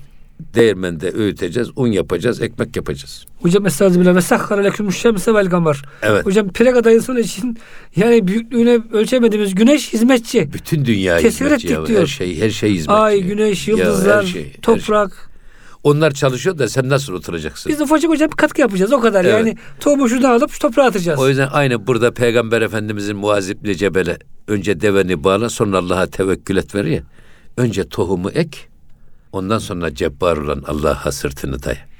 değirmende 0.55 1.11
öğüteceğiz. 1.11 1.69
Un 1.75 1.87
yapacağız, 1.87 2.41
ekmek 2.41 2.75
yapacağız. 2.75 3.25
Hocam 3.41 3.65
estağfirullah 3.65 4.15
ve 4.15 4.21
sakhara 4.21 4.61
leküm 4.61 4.91
şemse 4.91 5.33
vel 5.33 5.49
kamer. 5.49 5.81
Evet. 6.01 6.25
Hocam 6.25 6.49
Prega'da 6.53 6.91
insan 6.91 7.17
için 7.17 7.57
yani 7.95 8.27
büyüklüğüne 8.27 8.79
ölçemediğimiz 8.93 9.55
güneş 9.55 9.93
hizmetçi. 9.93 10.53
Bütün 10.53 10.85
dünya 10.85 11.17
Tesir 11.17 11.45
hizmetçi 11.45 11.67
ettik 11.67 11.77
ya. 11.77 11.85
diyor. 11.85 12.01
Her 12.01 12.05
şey, 12.05 12.41
her 12.41 12.49
şey 12.49 12.69
hizmetçi. 12.73 12.91
Ay, 13.01 13.21
güneş, 13.21 13.67
Ya, 13.67 13.77
her 13.77 13.83
yıldızlar, 13.83 14.23
şey, 14.23 14.43
her 14.43 14.51
şey. 14.51 14.61
Onlar 15.83 16.11
çalışıyor 16.11 16.57
da 16.57 16.69
sen 16.69 16.89
nasıl 16.89 17.13
oturacaksın? 17.13 17.71
Biz 17.71 17.81
ufacık 17.81 18.09
hocam 18.09 18.31
bir 18.31 18.35
katkı 18.35 18.61
yapacağız 18.61 18.93
o 18.93 18.99
kadar. 18.99 19.25
Evet. 19.25 19.33
Yani 19.33 19.57
tohumu 19.79 20.09
şuradan 20.09 20.31
alıp 20.31 20.51
şu 20.51 20.59
toprağa 20.59 20.85
atacağız. 20.85 21.19
O 21.19 21.29
yüzden 21.29 21.49
aynı 21.51 21.87
burada 21.87 22.13
Peygamber 22.13 22.61
Efendimizin 22.61 23.15
muazipli 23.17 23.77
cebele 23.77 24.17
önce 24.47 24.81
deveni 24.81 25.23
bağla 25.23 25.49
sonra 25.49 25.77
Allah'a 25.77 26.07
tevekkül 26.07 26.57
et 26.57 26.75
ver 26.75 26.85
ya. 26.85 27.01
Önce 27.57 27.89
tohumu 27.89 28.29
ek 28.29 28.57
ondan 29.31 29.59
sonra 29.59 29.95
cebbar 29.95 30.37
olan 30.37 30.63
Allah'a 30.67 31.11
sırtını 31.11 31.63
daya. 31.63 31.90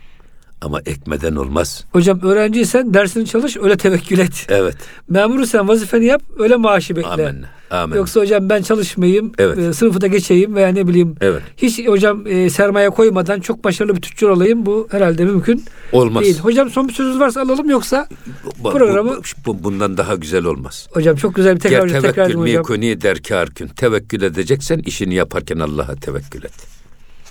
Ama 0.62 0.80
ekmeden 0.86 1.36
olmaz. 1.36 1.84
Hocam 1.92 2.22
öğrenciysen 2.22 2.94
dersini 2.94 3.26
çalış 3.26 3.58
öyle 3.58 3.78
tevekkül 3.78 4.20
et. 4.20 4.46
Evet. 4.50 4.76
Memursan 5.10 5.68
vazifeni 5.68 6.06
yap 6.06 6.22
öyle 6.40 6.56
maaşı 6.56 6.96
bekle. 6.96 7.08
Amin. 7.10 7.46
Amin. 7.72 7.96
Yoksa 7.96 8.20
hocam 8.22 8.50
ben 8.50 8.62
çalışmayayım, 8.62 9.32
Evet. 9.38 9.58
e, 9.58 9.74
sınıfı 9.74 10.02
da 10.02 10.08
geçeyim 10.08 10.56
veya 10.56 10.68
ne 10.68 10.88
bileyim 10.88 11.16
Evet. 11.22 11.42
hiç 11.58 11.88
hocam 11.88 12.28
e, 12.28 12.50
sermaye 12.50 12.90
koymadan 12.90 13.40
çok 13.40 13.64
başarılı 13.64 13.96
bir 13.96 14.02
tüccar 14.02 14.28
olayım 14.30 14.66
bu 14.66 14.88
herhalde 14.92 15.26
mümkün 15.26 15.64
Olmaz. 15.92 16.24
değil. 16.24 16.40
Hocam 16.40 16.70
son 16.70 16.88
bir 16.88 16.94
sözünüz 16.94 17.20
varsa 17.20 17.42
alalım 17.42 17.70
yoksa 17.70 18.08
Bu- 18.46 18.64
bu- 18.64 18.72
programı- 18.72 19.22
bu- 19.46 19.64
bundan 19.64 19.98
daha 19.98 20.16
güzel 20.16 20.46
olmaz. 20.46 20.88
hocam 20.94 21.16
çok 21.16 21.36
güzel 21.36 21.56
bir 21.56 21.60
tekrar 21.60 21.88
Ger 21.88 22.02
tekrar 22.02 22.14
tevekkül 22.26 22.40
hocam. 22.42 22.58
mikuni 22.62 23.02
der 23.02 23.24
kârkün. 23.24 23.68
Tevekkül 23.68 24.22
edeceksen 24.22 24.80
işini 24.80 25.14
yaparken 25.14 25.60
Allah'a 25.60 25.96
tevekkül 25.96 26.44
et. 26.44 26.54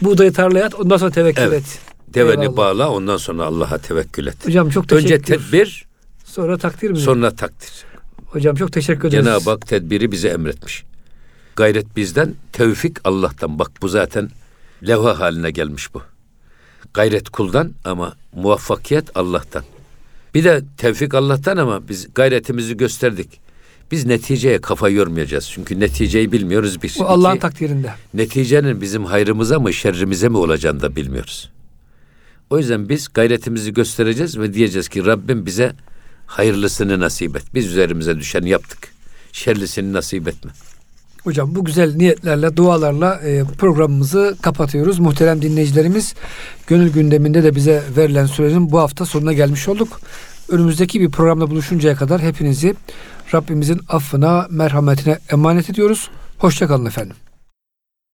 Buğdayı 0.03 0.33
tarlaya 0.33 0.66
at 0.66 0.74
ondan 0.74 0.97
sonra 0.97 1.11
tevekkül 1.11 1.43
Evet. 1.43 1.61
et. 1.61 1.78
Deveni 2.14 2.42
Eyvallah. 2.42 2.56
bağla 2.56 2.90
ondan 2.90 3.16
sonra 3.16 3.44
Allah'a 3.44 3.78
tevekkül 3.78 4.26
et. 4.26 4.46
Hocam 4.46 4.70
çok 4.70 4.88
teşekkür 4.88 5.04
Önce 5.14 5.22
tedbir 5.22 5.86
Sonra 6.24 6.58
takdir 6.58 6.90
mi? 6.90 6.98
sonra 6.98 7.30
takdir. 7.34 7.70
Hocam 8.26 8.56
çok 8.56 8.72
teşekkür 8.72 9.08
ederiz. 9.08 9.24
Cenab-ı 9.24 9.50
Hak 9.50 9.66
tedbiri 9.66 10.12
bize 10.12 10.28
emretmiş. 10.28 10.84
Gayret 11.56 11.96
bizden, 11.96 12.34
tevfik 12.52 12.96
Allah'tan. 13.04 13.58
Bak 13.58 13.70
bu 13.82 13.88
zaten 13.88 14.30
levha 14.88 15.18
haline 15.20 15.50
gelmiş 15.50 15.94
bu. 15.94 16.02
Gayret 16.94 17.28
kuldan 17.30 17.72
ama 17.84 18.14
muvaffakiyet 18.34 19.16
Allah'tan. 19.16 19.62
Bir 20.34 20.44
de 20.44 20.62
tevfik 20.76 21.14
Allah'tan 21.14 21.56
ama 21.56 21.88
biz 21.88 22.14
gayretimizi 22.14 22.76
gösterdik. 22.76 23.40
Biz 23.90 24.06
neticeye 24.06 24.61
kafa 24.61 24.88
yormayacağız. 24.88 25.50
Çünkü 25.54 25.80
neticeyi 25.80 26.32
bilmiyoruz 26.32 26.82
biz. 26.82 26.96
Bu 26.98 27.04
Allah'ın 27.08 27.36
takdirinde. 27.38 27.92
neticenin 28.14 28.80
bizim 28.80 29.04
hayrımıza 29.04 29.58
mı 29.61 29.72
şerrimize 29.72 30.28
mi 30.28 30.36
olacağını 30.36 30.80
da 30.80 30.96
bilmiyoruz. 30.96 31.50
O 32.51 32.59
yüzden 32.59 32.88
biz 32.88 33.09
gayretimizi 33.14 33.74
göstereceğiz 33.74 34.38
ve 34.38 34.55
diyeceğiz 34.55 34.88
ki 34.88 35.07
Rabbim 35.07 35.46
bize 35.46 35.72
hayırlısını 36.26 37.01
nasip 37.01 37.36
et. 37.36 37.42
Biz 37.55 37.66
üzerimize 37.66 38.18
düşeni 38.18 38.48
yaptık. 38.48 38.78
Şerlisini 39.32 39.92
nasip 39.92 40.28
etme. 40.28 40.51
Hocam 41.24 41.55
bu 41.55 41.64
güzel 41.64 41.94
niyetlerle, 41.96 42.57
dualarla 42.57 43.14
e, 43.14 43.44
programımızı 43.59 44.36
kapatıyoruz. 44.42 44.98
Muhterem 44.98 45.42
dinleyicilerimiz, 45.42 46.14
gönül 46.66 46.92
gündeminde 46.92 47.42
de 47.42 47.55
bize 47.55 47.82
verilen 47.96 48.26
sürenin 48.26 48.72
bu 48.72 48.78
hafta 48.78 49.07
sonuna 49.07 49.32
gelmiş 49.32 49.68
olduk. 49.68 50.01
Önümüzdeki 50.48 51.01
bir 51.01 51.11
programda 51.11 51.51
buluşuncaya 51.51 51.96
kadar 51.96 52.20
hepinizi 52.20 52.74
Rabbimizin 53.34 53.80
affına, 53.88 54.46
merhametine 54.51 55.18
emanet 55.30 55.70
ediyoruz. 55.70 56.11
Hoşçakalın 56.38 56.86
efendim. 56.86 57.16